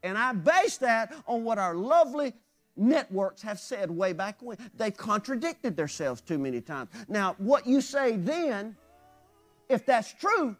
And 0.02 0.16
I 0.16 0.32
base 0.32 0.78
that 0.78 1.12
on 1.26 1.42
what 1.42 1.58
our 1.58 1.74
lovely 1.74 2.32
networks 2.76 3.42
have 3.42 3.58
said 3.58 3.90
way 3.90 4.12
back 4.12 4.36
when. 4.40 4.56
They've 4.74 4.96
contradicted 4.96 5.76
themselves 5.76 6.20
too 6.20 6.38
many 6.38 6.60
times. 6.60 6.90
Now, 7.08 7.34
what 7.38 7.66
you 7.66 7.80
say 7.80 8.16
then 8.16 8.76
if 9.68 9.86
that's 9.86 10.12
true, 10.12 10.56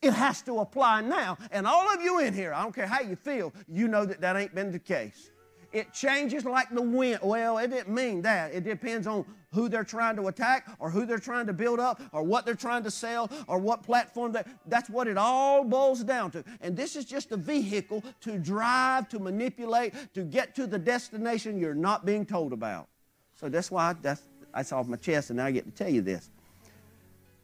it 0.00 0.12
has 0.12 0.42
to 0.42 0.60
apply 0.60 1.00
now. 1.02 1.36
And 1.50 1.66
all 1.66 1.92
of 1.92 2.00
you 2.00 2.20
in 2.20 2.32
here, 2.32 2.52
I 2.52 2.62
don't 2.62 2.74
care 2.74 2.86
how 2.86 3.00
you 3.00 3.16
feel, 3.16 3.52
you 3.66 3.88
know 3.88 4.04
that 4.04 4.20
that 4.20 4.36
ain't 4.36 4.54
been 4.54 4.70
the 4.70 4.78
case. 4.78 5.30
It 5.70 5.92
changes 5.92 6.46
like 6.46 6.70
the 6.70 6.80
wind. 6.80 7.20
Well, 7.22 7.58
it 7.58 7.68
didn't 7.68 7.94
mean 7.94 8.22
that. 8.22 8.54
It 8.54 8.64
depends 8.64 9.06
on 9.06 9.26
who 9.52 9.68
they're 9.68 9.84
trying 9.84 10.16
to 10.16 10.28
attack 10.28 10.66
or 10.78 10.88
who 10.88 11.04
they're 11.04 11.18
trying 11.18 11.46
to 11.46 11.52
build 11.52 11.78
up 11.78 12.00
or 12.12 12.22
what 12.22 12.46
they're 12.46 12.54
trying 12.54 12.84
to 12.84 12.90
sell 12.90 13.30
or 13.46 13.58
what 13.58 13.82
platform 13.82 14.32
that 14.32 14.48
that's 14.66 14.88
what 14.88 15.08
it 15.08 15.18
all 15.18 15.64
boils 15.64 16.02
down 16.02 16.30
to. 16.30 16.44
And 16.62 16.74
this 16.74 16.96
is 16.96 17.04
just 17.04 17.32
a 17.32 17.36
vehicle 17.36 18.02
to 18.22 18.38
drive, 18.38 19.10
to 19.10 19.18
manipulate, 19.18 19.92
to 20.14 20.22
get 20.22 20.54
to 20.54 20.66
the 20.66 20.78
destination 20.78 21.58
you're 21.58 21.74
not 21.74 22.06
being 22.06 22.24
told 22.24 22.54
about. 22.54 22.88
So 23.34 23.50
that's 23.50 23.70
why 23.70 23.94
that's, 24.00 24.22
that's 24.54 24.72
off 24.72 24.86
my 24.86 24.96
chest 24.96 25.28
and 25.30 25.40
I 25.40 25.50
get 25.50 25.66
to 25.66 25.70
tell 25.70 25.92
you 25.92 26.00
this. 26.00 26.30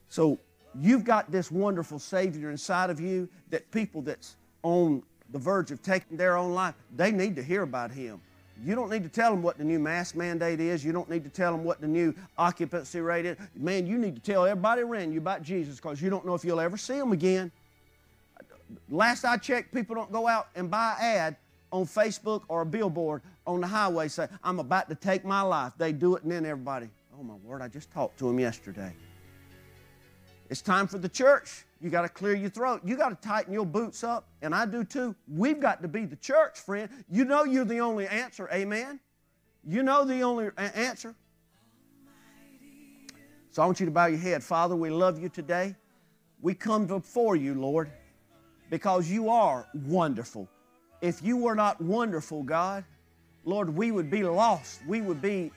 So 0.09 0.39
you've 0.81 1.05
got 1.05 1.31
this 1.31 1.51
wonderful 1.51 1.99
Savior 1.99 2.51
inside 2.51 2.91
of 2.91 3.01
you 3.01 3.29
that 3.51 3.71
people 3.71 4.03
that's 4.03 4.37
on 4.63 5.03
the 5.31 5.39
verge 5.39 5.71
of 5.71 5.83
taking 5.83 6.17
their 6.17 6.37
own 6.37 6.53
life, 6.55 6.75
they 6.97 7.11
need 7.11 7.37
to 7.37 7.43
hear 7.43 7.63
about 7.63 7.91
Him. 7.91 8.21
You 8.63 8.75
don't 8.75 8.91
need 8.91 9.03
to 9.03 9.09
tell 9.09 9.31
them 9.31 9.43
what 9.43 9.59
the 9.59 9.65
new 9.65 9.79
mask 9.79 10.15
mandate 10.15 10.61
is. 10.61 10.85
You 10.85 10.93
don't 10.93 11.11
need 11.11 11.25
to 11.25 11.31
tell 11.31 11.51
them 11.51 11.65
what 11.65 11.81
the 11.81 11.89
new 11.89 12.15
occupancy 12.39 13.01
rate 13.01 13.27
is. 13.27 13.37
Man, 13.57 13.87
you 13.87 13.99
need 13.99 14.15
to 14.15 14.23
tell 14.23 14.47
everybody 14.47 14.83
around 14.83 15.13
you 15.13 15.19
about 15.19 15.43
Jesus 15.43 15.77
because 15.77 16.01
you 16.01 16.09
don't 16.09 16.25
know 16.25 16.35
if 16.35 16.45
you'll 16.45 16.61
ever 16.61 16.77
see 16.77 16.95
them 16.95 17.13
again. 17.13 17.51
Last 18.89 19.25
I 19.25 19.37
checked, 19.37 19.75
people 19.75 19.97
don't 19.97 20.13
go 20.13 20.29
out 20.29 20.49
and 20.55 20.71
buy 20.71 20.97
an 21.01 21.05
ad 21.05 21.37
on 21.73 21.85
Facebook 21.85 22.43
or 22.47 22.63
a 22.63 22.67
billboard 22.67 23.23
on 23.47 23.61
the 23.61 23.67
highway 23.67 24.07
say, 24.09 24.29
I'm 24.43 24.61
about 24.61 24.89
to 24.89 24.95
take 24.95 25.25
my 25.25 25.41
life. 25.43 25.73
They 25.77 25.93
do 25.93 26.15
it 26.15 26.23
and 26.23 26.31
then 26.31 26.47
everybody, 26.47 26.89
oh 27.19 27.23
my 27.23 27.35
word, 27.35 27.61
I 27.61 27.69
just 27.69 27.91
talked 27.91 28.19
to 28.21 28.29
him 28.29 28.39
yesterday. 28.39 28.95
It's 30.55 30.63
time 30.63 30.87
for 30.87 30.99
the 30.99 31.09
church. 31.09 31.65
You 31.81 31.91
got 31.91 32.03
to 32.03 32.09
clear 32.09 32.37
your 32.37 32.49
throat. 32.49 32.83
You 32.85 32.97
got 32.97 33.09
to 33.09 33.29
tighten 33.29 33.53
your 33.53 33.67
boots 33.67 34.05
up, 34.05 34.29
and 34.41 34.55
I 34.55 34.67
do 34.67 34.85
too. 34.85 35.17
We've 35.27 35.59
got 35.59 35.83
to 35.83 35.89
be 35.89 36.05
the 36.05 36.15
church, 36.15 36.61
friend. 36.61 36.89
You 37.11 37.25
know 37.25 37.43
you're 37.43 37.65
the 37.65 37.81
only 37.81 38.07
answer. 38.07 38.49
Amen. 38.53 39.01
You 39.67 39.83
know 39.83 40.05
the 40.05 40.21
only 40.21 40.51
answer. 40.57 41.17
So 43.51 43.63
I 43.63 43.67
want 43.67 43.81
you 43.81 43.87
to 43.87 43.91
bow 43.91 44.07
your 44.07 44.21
head. 44.21 44.45
Father, 44.45 44.77
we 44.77 44.91
love 44.91 45.21
you 45.21 45.29
today. 45.29 45.75
We 46.41 46.55
come 46.55 46.87
before 46.87 47.35
you, 47.35 47.55
Lord, 47.55 47.91
because 48.71 49.11
you 49.11 49.31
are 49.31 49.67
wonderful. 49.75 50.49
If 51.01 51.21
you 51.21 51.37
were 51.37 51.57
not 51.57 51.81
wonderful, 51.81 52.45
God, 52.45 52.85
Lord, 53.45 53.75
we 53.75 53.91
would 53.91 54.09
be 54.09 54.23
lost. 54.23 54.83
We 54.87 55.01
would 55.01 55.21
be 55.21 55.51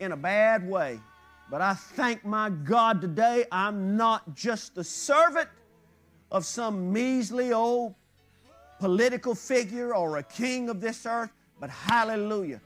in 0.00 0.12
a 0.12 0.16
bad 0.16 0.66
way. 0.66 1.00
But 1.50 1.60
I 1.60 1.74
thank 1.74 2.24
my 2.24 2.50
God 2.50 3.00
today 3.00 3.44
I'm 3.52 3.96
not 3.96 4.34
just 4.34 4.74
the 4.74 4.84
servant 4.84 5.48
of 6.30 6.46
some 6.46 6.92
measly 6.92 7.52
old 7.52 7.94
political 8.78 9.34
figure 9.34 9.94
or 9.94 10.16
a 10.16 10.22
king 10.22 10.68
of 10.68 10.80
this 10.80 11.06
earth, 11.06 11.30
but 11.60 11.70
hallelujah. 11.70 12.60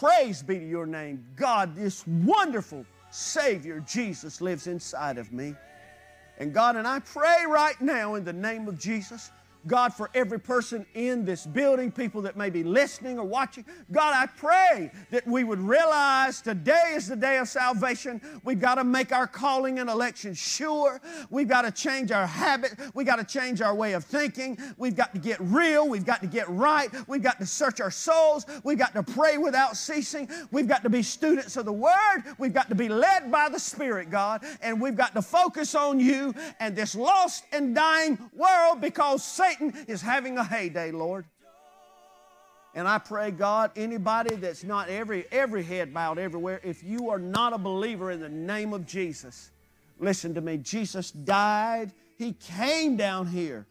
Praise 0.00 0.42
be 0.42 0.58
to 0.58 0.66
your 0.66 0.86
name. 0.86 1.24
God, 1.36 1.76
this 1.76 2.06
wonderful 2.06 2.86
Savior, 3.10 3.80
Jesus, 3.80 4.40
lives 4.40 4.66
inside 4.66 5.18
of 5.18 5.32
me. 5.32 5.54
And 6.38 6.52
God, 6.52 6.76
and 6.76 6.88
I 6.88 7.00
pray 7.00 7.44
right 7.46 7.78
now 7.80 8.14
in 8.14 8.24
the 8.24 8.32
name 8.32 8.68
of 8.68 8.78
Jesus 8.78 9.30
God, 9.66 9.94
for 9.94 10.10
every 10.14 10.40
person 10.40 10.86
in 10.94 11.24
this 11.24 11.46
building, 11.46 11.92
people 11.92 12.22
that 12.22 12.36
may 12.36 12.50
be 12.50 12.64
listening 12.64 13.18
or 13.18 13.24
watching, 13.24 13.64
God, 13.90 14.14
I 14.14 14.26
pray 14.26 14.90
that 15.10 15.26
we 15.26 15.44
would 15.44 15.60
realize 15.60 16.40
today 16.40 16.92
is 16.94 17.08
the 17.08 17.16
day 17.16 17.38
of 17.38 17.48
salvation. 17.48 18.20
We've 18.44 18.60
got 18.60 18.76
to 18.76 18.84
make 18.84 19.12
our 19.12 19.26
calling 19.26 19.78
and 19.78 19.88
election 19.88 20.34
sure. 20.34 21.00
We've 21.30 21.48
got 21.48 21.62
to 21.62 21.70
change 21.70 22.10
our 22.10 22.26
habit. 22.26 22.72
We've 22.94 23.06
got 23.06 23.16
to 23.16 23.24
change 23.24 23.60
our 23.60 23.74
way 23.74 23.92
of 23.92 24.04
thinking. 24.04 24.58
We've 24.76 24.96
got 24.96 25.14
to 25.14 25.20
get 25.20 25.38
real. 25.40 25.88
We've 25.88 26.04
got 26.04 26.20
to 26.22 26.26
get 26.26 26.48
right. 26.48 26.90
We've 27.08 27.22
got 27.22 27.38
to 27.38 27.46
search 27.46 27.80
our 27.80 27.90
souls. 27.90 28.46
We've 28.64 28.78
got 28.78 28.94
to 28.94 29.02
pray 29.02 29.38
without 29.38 29.76
ceasing. 29.76 30.28
We've 30.50 30.68
got 30.68 30.82
to 30.82 30.90
be 30.90 31.02
students 31.02 31.56
of 31.56 31.64
the 31.64 31.72
Word. 31.72 32.24
We've 32.38 32.54
got 32.54 32.68
to 32.68 32.74
be 32.74 32.88
led 32.88 33.30
by 33.30 33.48
the 33.48 33.60
Spirit, 33.60 34.10
God. 34.10 34.44
And 34.60 34.80
we've 34.80 34.96
got 34.96 35.14
to 35.14 35.22
focus 35.22 35.74
on 35.74 36.00
you 36.00 36.34
and 36.58 36.74
this 36.74 36.94
lost 36.94 37.44
and 37.52 37.74
dying 37.74 38.18
world 38.34 38.80
because 38.80 39.22
Satan 39.22 39.51
Satan 39.52 39.84
is 39.88 40.02
having 40.02 40.38
a 40.38 40.44
heyday, 40.44 40.90
Lord. 40.90 41.24
And 42.74 42.88
I 42.88 42.98
pray, 42.98 43.30
God, 43.30 43.70
anybody 43.76 44.34
that's 44.36 44.64
not 44.64 44.88
every, 44.88 45.26
every 45.30 45.62
head 45.62 45.92
bowed 45.92 46.18
everywhere, 46.18 46.60
if 46.64 46.82
you 46.82 47.10
are 47.10 47.18
not 47.18 47.52
a 47.52 47.58
believer 47.58 48.10
in 48.10 48.20
the 48.20 48.28
name 48.28 48.72
of 48.72 48.86
Jesus, 48.86 49.50
listen 49.98 50.34
to 50.34 50.40
me. 50.40 50.56
Jesus 50.56 51.10
died. 51.10 51.92
He 52.16 52.32
came 52.32 52.96
down 52.96 53.26
here. 53.26 53.66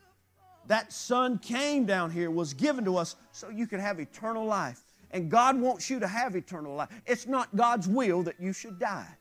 That 0.68 0.94
Son 0.94 1.40
came 1.40 1.86
down 1.86 2.12
here, 2.12 2.30
was 2.30 2.54
given 2.54 2.86
to 2.86 2.98
us 2.98 3.16
so 3.32 3.50
you 3.50 3.66
could 3.66 3.80
have 3.80 4.00
eternal 4.00 4.46
life. 4.46 4.82
And 5.10 5.30
God 5.30 5.60
wants 5.60 5.90
you 5.90 6.00
to 6.00 6.08
have 6.08 6.36
eternal 6.36 6.76
life. 6.76 6.90
It's 7.08 7.26
not 7.26 7.54
God's 7.56 7.88
will 7.88 8.22
that 8.24 8.40
you 8.40 8.54
should 8.54 8.78
die 8.78 9.18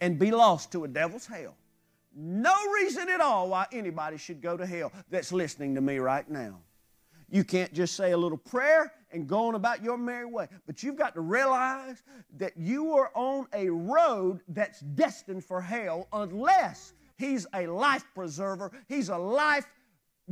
and 0.00 0.18
be 0.18 0.30
lost 0.30 0.70
to 0.72 0.84
a 0.84 0.88
devil's 0.88 1.26
hell. 1.26 1.56
No 2.14 2.54
reason 2.74 3.08
at 3.08 3.20
all 3.20 3.48
why 3.48 3.66
anybody 3.72 4.18
should 4.18 4.40
go 4.40 4.56
to 4.56 4.66
hell 4.66 4.92
that's 5.10 5.32
listening 5.32 5.74
to 5.74 5.80
me 5.80 5.98
right 5.98 6.28
now. 6.28 6.60
You 7.30 7.44
can't 7.44 7.72
just 7.72 7.96
say 7.96 8.12
a 8.12 8.16
little 8.16 8.36
prayer 8.36 8.92
and 9.10 9.26
go 9.26 9.46
on 9.46 9.54
about 9.54 9.82
your 9.82 9.96
merry 9.96 10.26
way. 10.26 10.48
But 10.66 10.82
you've 10.82 10.96
got 10.96 11.14
to 11.14 11.22
realize 11.22 12.02
that 12.36 12.52
you 12.58 12.92
are 12.92 13.10
on 13.14 13.46
a 13.54 13.70
road 13.70 14.40
that's 14.48 14.80
destined 14.80 15.44
for 15.44 15.60
hell 15.60 16.08
unless 16.12 16.92
He's 17.16 17.46
a 17.54 17.66
life 17.66 18.04
preserver, 18.14 18.72
He's 18.88 19.08
a 19.08 19.16
life 19.16 19.66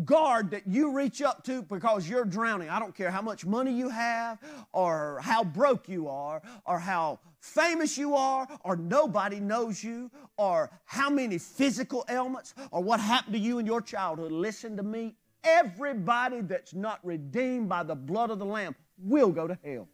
guard 0.04 0.50
that 0.50 0.66
you 0.66 0.92
reach 0.92 1.22
up 1.22 1.44
to 1.44 1.62
because 1.62 2.08
you're 2.08 2.24
drowning. 2.24 2.68
I 2.68 2.78
don't 2.78 2.94
care 2.94 3.10
how 3.10 3.22
much 3.22 3.46
money 3.46 3.72
you 3.72 3.88
have, 3.88 4.38
or 4.72 5.20
how 5.22 5.44
broke 5.44 5.88
you 5.88 6.08
are, 6.08 6.42
or 6.66 6.78
how 6.78 7.18
famous 7.40 7.96
you 7.96 8.14
are, 8.14 8.46
or 8.64 8.76
nobody 8.76 9.40
knows 9.40 9.82
you, 9.82 10.10
or 10.36 10.70
how 10.84 11.10
many 11.10 11.38
physical 11.38 12.04
ailments, 12.08 12.54
or 12.70 12.82
what 12.82 13.00
happened 13.00 13.34
to 13.34 13.40
you 13.40 13.58
in 13.58 13.66
your 13.66 13.80
childhood. 13.80 14.32
Listen 14.32 14.76
to 14.76 14.82
me. 14.82 15.14
Everybody 15.42 16.42
that's 16.42 16.74
not 16.74 17.00
redeemed 17.02 17.68
by 17.68 17.82
the 17.82 17.94
blood 17.94 18.30
of 18.30 18.38
the 18.38 18.44
Lamb 18.44 18.74
will 18.98 19.30
go 19.30 19.46
to 19.46 19.58
hell. 19.64 19.88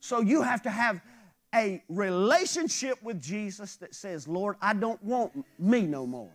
So 0.00 0.20
you 0.20 0.42
have 0.42 0.62
to 0.62 0.70
have 0.70 1.00
a 1.54 1.82
relationship 1.88 3.02
with 3.02 3.20
Jesus 3.20 3.76
that 3.76 3.94
says, 3.94 4.26
Lord, 4.26 4.56
I 4.62 4.72
don't 4.72 5.02
want 5.04 5.44
me 5.58 5.82
no 5.82 6.06
more. 6.06 6.30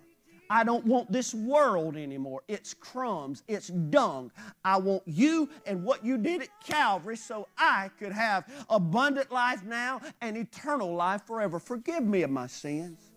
I 0.50 0.64
don't 0.64 0.86
want 0.86 1.12
this 1.12 1.34
world 1.34 1.96
anymore. 1.98 2.42
It's 2.48 2.74
crumbs, 2.74 3.44
it's 3.48 3.68
dung. 3.68 4.32
I 4.64 4.78
want 4.78 5.04
you 5.06 5.50
and 5.66 5.84
what 5.84 6.06
you 6.06 6.18
did 6.18 6.42
at 6.42 6.50
Calvary 6.66 7.18
so 7.18 7.48
I 7.58 7.90
could 8.00 8.12
have 8.12 8.46
abundant 8.70 9.32
life 9.32 9.64
now 9.64 10.02
and 10.22 10.38
eternal 10.38 10.94
life 10.96 11.24
forever. 11.26 11.60
Forgive 11.60 12.04
me 12.04 12.24
of 12.24 12.30
my 12.30 12.48
sins. 12.48 13.12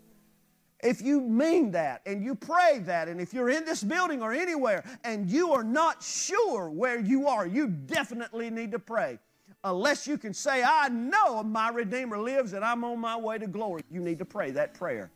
If 0.82 1.02
you 1.02 1.20
mean 1.20 1.70
that 1.72 2.00
and 2.06 2.24
you 2.24 2.34
pray 2.34 2.80
that, 2.86 3.08
and 3.08 3.20
if 3.20 3.34
you're 3.34 3.50
in 3.50 3.64
this 3.64 3.82
building 3.82 4.22
or 4.22 4.32
anywhere 4.32 4.82
and 5.04 5.30
you 5.30 5.52
are 5.52 5.64
not 5.64 6.02
sure 6.02 6.70
where 6.70 6.98
you 6.98 7.28
are, 7.28 7.46
you 7.46 7.68
definitely 7.68 8.48
need 8.50 8.72
to 8.72 8.78
pray. 8.78 9.18
Unless 9.62 10.06
you 10.06 10.16
can 10.16 10.32
say, 10.32 10.62
I 10.64 10.88
know 10.88 11.42
my 11.42 11.68
Redeemer 11.68 12.18
lives 12.18 12.54
and 12.54 12.64
I'm 12.64 12.82
on 12.82 12.98
my 12.98 13.16
way 13.16 13.36
to 13.36 13.46
glory, 13.46 13.82
you 13.90 14.00
need 14.00 14.18
to 14.20 14.24
pray 14.24 14.50
that 14.52 14.72
prayer. 14.72 15.10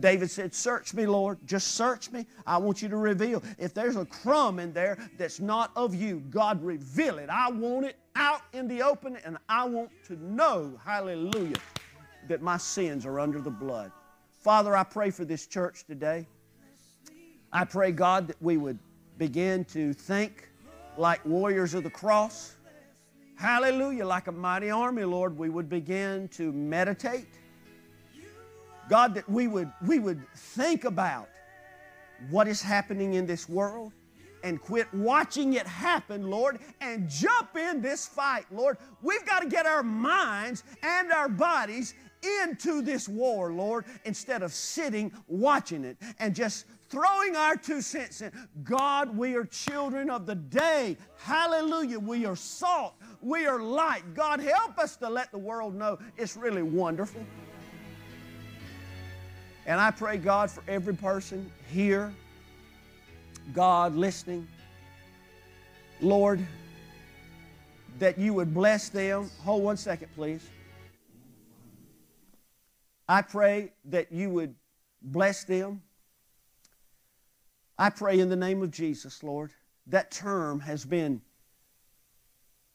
David 0.00 0.30
said, 0.30 0.54
Search 0.54 0.94
me, 0.94 1.06
Lord. 1.06 1.38
Just 1.46 1.74
search 1.74 2.10
me. 2.10 2.26
I 2.46 2.58
want 2.58 2.82
you 2.82 2.88
to 2.88 2.96
reveal. 2.96 3.42
If 3.58 3.74
there's 3.74 3.96
a 3.96 4.04
crumb 4.04 4.58
in 4.58 4.72
there 4.72 4.98
that's 5.18 5.40
not 5.40 5.70
of 5.76 5.94
you, 5.94 6.22
God, 6.30 6.62
reveal 6.62 7.18
it. 7.18 7.28
I 7.30 7.50
want 7.50 7.86
it 7.86 7.96
out 8.16 8.42
in 8.52 8.66
the 8.66 8.82
open, 8.82 9.16
and 9.24 9.38
I 9.48 9.64
want 9.64 9.90
to 10.06 10.16
know, 10.22 10.78
hallelujah, 10.84 11.56
that 12.28 12.42
my 12.42 12.56
sins 12.56 13.06
are 13.06 13.20
under 13.20 13.40
the 13.40 13.50
blood. 13.50 13.92
Father, 14.42 14.76
I 14.76 14.84
pray 14.84 15.10
for 15.10 15.24
this 15.24 15.46
church 15.46 15.84
today. 15.86 16.26
I 17.52 17.64
pray, 17.64 17.92
God, 17.92 18.28
that 18.28 18.40
we 18.40 18.56
would 18.56 18.78
begin 19.18 19.64
to 19.66 19.92
think 19.92 20.48
like 20.96 21.24
warriors 21.26 21.74
of 21.74 21.82
the 21.82 21.90
cross. 21.90 22.56
Hallelujah, 23.36 24.06
like 24.06 24.26
a 24.26 24.32
mighty 24.32 24.70
army, 24.70 25.04
Lord. 25.04 25.36
We 25.36 25.48
would 25.48 25.68
begin 25.68 26.28
to 26.28 26.52
meditate 26.52 27.39
God, 28.90 29.14
that 29.14 29.30
we 29.30 29.46
would, 29.46 29.72
we 29.86 30.00
would 30.00 30.20
think 30.34 30.84
about 30.84 31.28
what 32.28 32.48
is 32.48 32.60
happening 32.60 33.14
in 33.14 33.24
this 33.24 33.48
world 33.48 33.92
and 34.42 34.60
quit 34.60 34.92
watching 34.92 35.54
it 35.54 35.66
happen, 35.66 36.28
Lord, 36.28 36.58
and 36.80 37.08
jump 37.08 37.56
in 37.56 37.80
this 37.80 38.08
fight, 38.08 38.46
Lord. 38.50 38.78
We've 39.00 39.24
got 39.24 39.40
to 39.40 39.48
get 39.48 39.64
our 39.64 39.84
minds 39.84 40.64
and 40.82 41.12
our 41.12 41.28
bodies 41.28 41.94
into 42.42 42.82
this 42.82 43.08
war, 43.08 43.52
Lord, 43.52 43.84
instead 44.04 44.42
of 44.42 44.52
sitting 44.52 45.12
watching 45.28 45.84
it 45.84 45.96
and 46.18 46.34
just 46.34 46.66
throwing 46.88 47.36
our 47.36 47.54
two 47.54 47.80
cents 47.82 48.22
in. 48.22 48.32
God, 48.64 49.16
we 49.16 49.36
are 49.36 49.44
children 49.44 50.10
of 50.10 50.26
the 50.26 50.34
day. 50.34 50.96
Hallelujah. 51.16 52.00
We 52.00 52.26
are 52.26 52.34
salt. 52.34 52.94
We 53.22 53.46
are 53.46 53.62
light. 53.62 54.14
God, 54.14 54.40
help 54.40 54.78
us 54.78 54.96
to 54.96 55.08
let 55.08 55.30
the 55.30 55.38
world 55.38 55.76
know 55.76 55.98
it's 56.16 56.36
really 56.36 56.64
wonderful. 56.64 57.24
And 59.66 59.80
I 59.80 59.90
pray, 59.90 60.16
God, 60.16 60.50
for 60.50 60.62
every 60.66 60.94
person 60.94 61.50
here, 61.70 62.12
God 63.52 63.94
listening, 63.94 64.46
Lord, 66.00 66.44
that 67.98 68.18
you 68.18 68.34
would 68.34 68.54
bless 68.54 68.88
them. 68.88 69.30
Hold 69.44 69.62
one 69.62 69.76
second, 69.76 70.08
please. 70.14 70.48
I 73.08 73.22
pray 73.22 73.72
that 73.86 74.12
you 74.12 74.30
would 74.30 74.54
bless 75.02 75.44
them. 75.44 75.82
I 77.78 77.90
pray 77.90 78.20
in 78.20 78.28
the 78.28 78.36
name 78.36 78.62
of 78.62 78.70
Jesus, 78.70 79.22
Lord. 79.22 79.50
That 79.86 80.10
term 80.10 80.60
has 80.60 80.84
been 80.84 81.20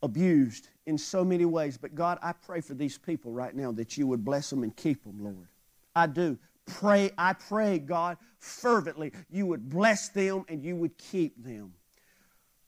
abused 0.04 0.70
in 0.86 0.98
so 0.98 1.24
many 1.24 1.46
ways. 1.46 1.78
But 1.78 1.96
God, 1.96 2.20
I 2.22 2.34
pray 2.34 2.62
for 2.62 2.74
these 2.74 2.98
people 2.98 3.32
right 3.32 3.56
now 3.56 3.72
that 3.72 3.98
you 3.98 4.08
would 4.08 4.26
bless 4.26 4.50
them 4.50 4.64
and 4.64 4.76
keep 4.76 5.04
them, 5.04 5.24
Lord. 5.24 5.48
I 5.96 6.08
do 6.08 6.38
pray, 6.66 7.11
I 7.18 7.34
pray, 7.34 7.80
God, 7.80 8.18
fervently, 8.39 9.11
you 9.30 9.45
would 9.47 9.70
bless 9.70 10.09
them 10.09 10.45
and 10.47 10.63
you 10.63 10.76
would 10.76 10.97
keep 10.97 11.43
them. 11.43 11.74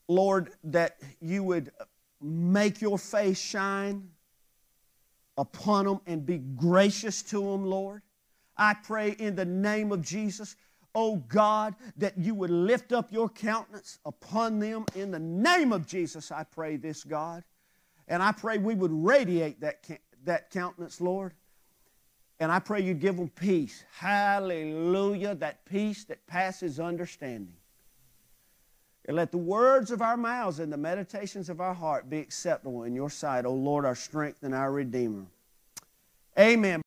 Lord, 0.08 0.50
that 0.64 0.98
you 1.20 1.42
would 1.42 1.70
make 2.20 2.80
your 2.80 2.98
face 2.98 3.38
shine 3.38 4.08
upon 5.36 5.86
them 5.86 6.00
and 6.06 6.26
be 6.26 6.38
gracious 6.38 7.22
to 7.24 7.40
them, 7.40 7.64
Lord. 7.64 8.02
I 8.56 8.74
pray 8.74 9.10
in 9.12 9.36
the 9.36 9.44
name 9.44 9.92
of 9.92 10.02
Jesus, 10.02 10.56
oh 10.94 11.16
God, 11.16 11.76
that 11.96 12.18
you 12.18 12.34
would 12.34 12.50
lift 12.50 12.92
up 12.92 13.12
your 13.12 13.28
countenance 13.28 13.98
upon 14.04 14.58
them. 14.58 14.84
In 14.96 15.10
the 15.10 15.20
name 15.20 15.72
of 15.72 15.86
Jesus, 15.86 16.32
I 16.32 16.42
pray 16.42 16.76
this, 16.76 17.04
God. 17.04 17.44
And 18.08 18.22
I 18.22 18.32
pray 18.32 18.58
we 18.58 18.74
would 18.74 18.92
radiate 18.92 19.60
that, 19.60 19.86
that 20.24 20.50
countenance, 20.50 21.00
Lord. 21.00 21.34
And 22.40 22.52
I 22.52 22.60
pray 22.60 22.80
you'd 22.80 23.00
give 23.00 23.16
them 23.16 23.28
peace. 23.28 23.84
Hallelujah. 23.92 25.34
That 25.34 25.64
peace 25.64 26.04
that 26.04 26.24
passes 26.26 26.78
understanding. 26.78 27.52
And 29.06 29.16
let 29.16 29.32
the 29.32 29.38
words 29.38 29.90
of 29.90 30.02
our 30.02 30.16
mouths 30.16 30.60
and 30.60 30.72
the 30.72 30.76
meditations 30.76 31.48
of 31.48 31.60
our 31.60 31.74
heart 31.74 32.10
be 32.10 32.18
acceptable 32.18 32.84
in 32.84 32.94
your 32.94 33.10
sight, 33.10 33.46
O 33.46 33.54
Lord, 33.54 33.84
our 33.84 33.94
strength 33.94 34.42
and 34.42 34.54
our 34.54 34.70
Redeemer. 34.70 35.24
Amen. 36.38 36.82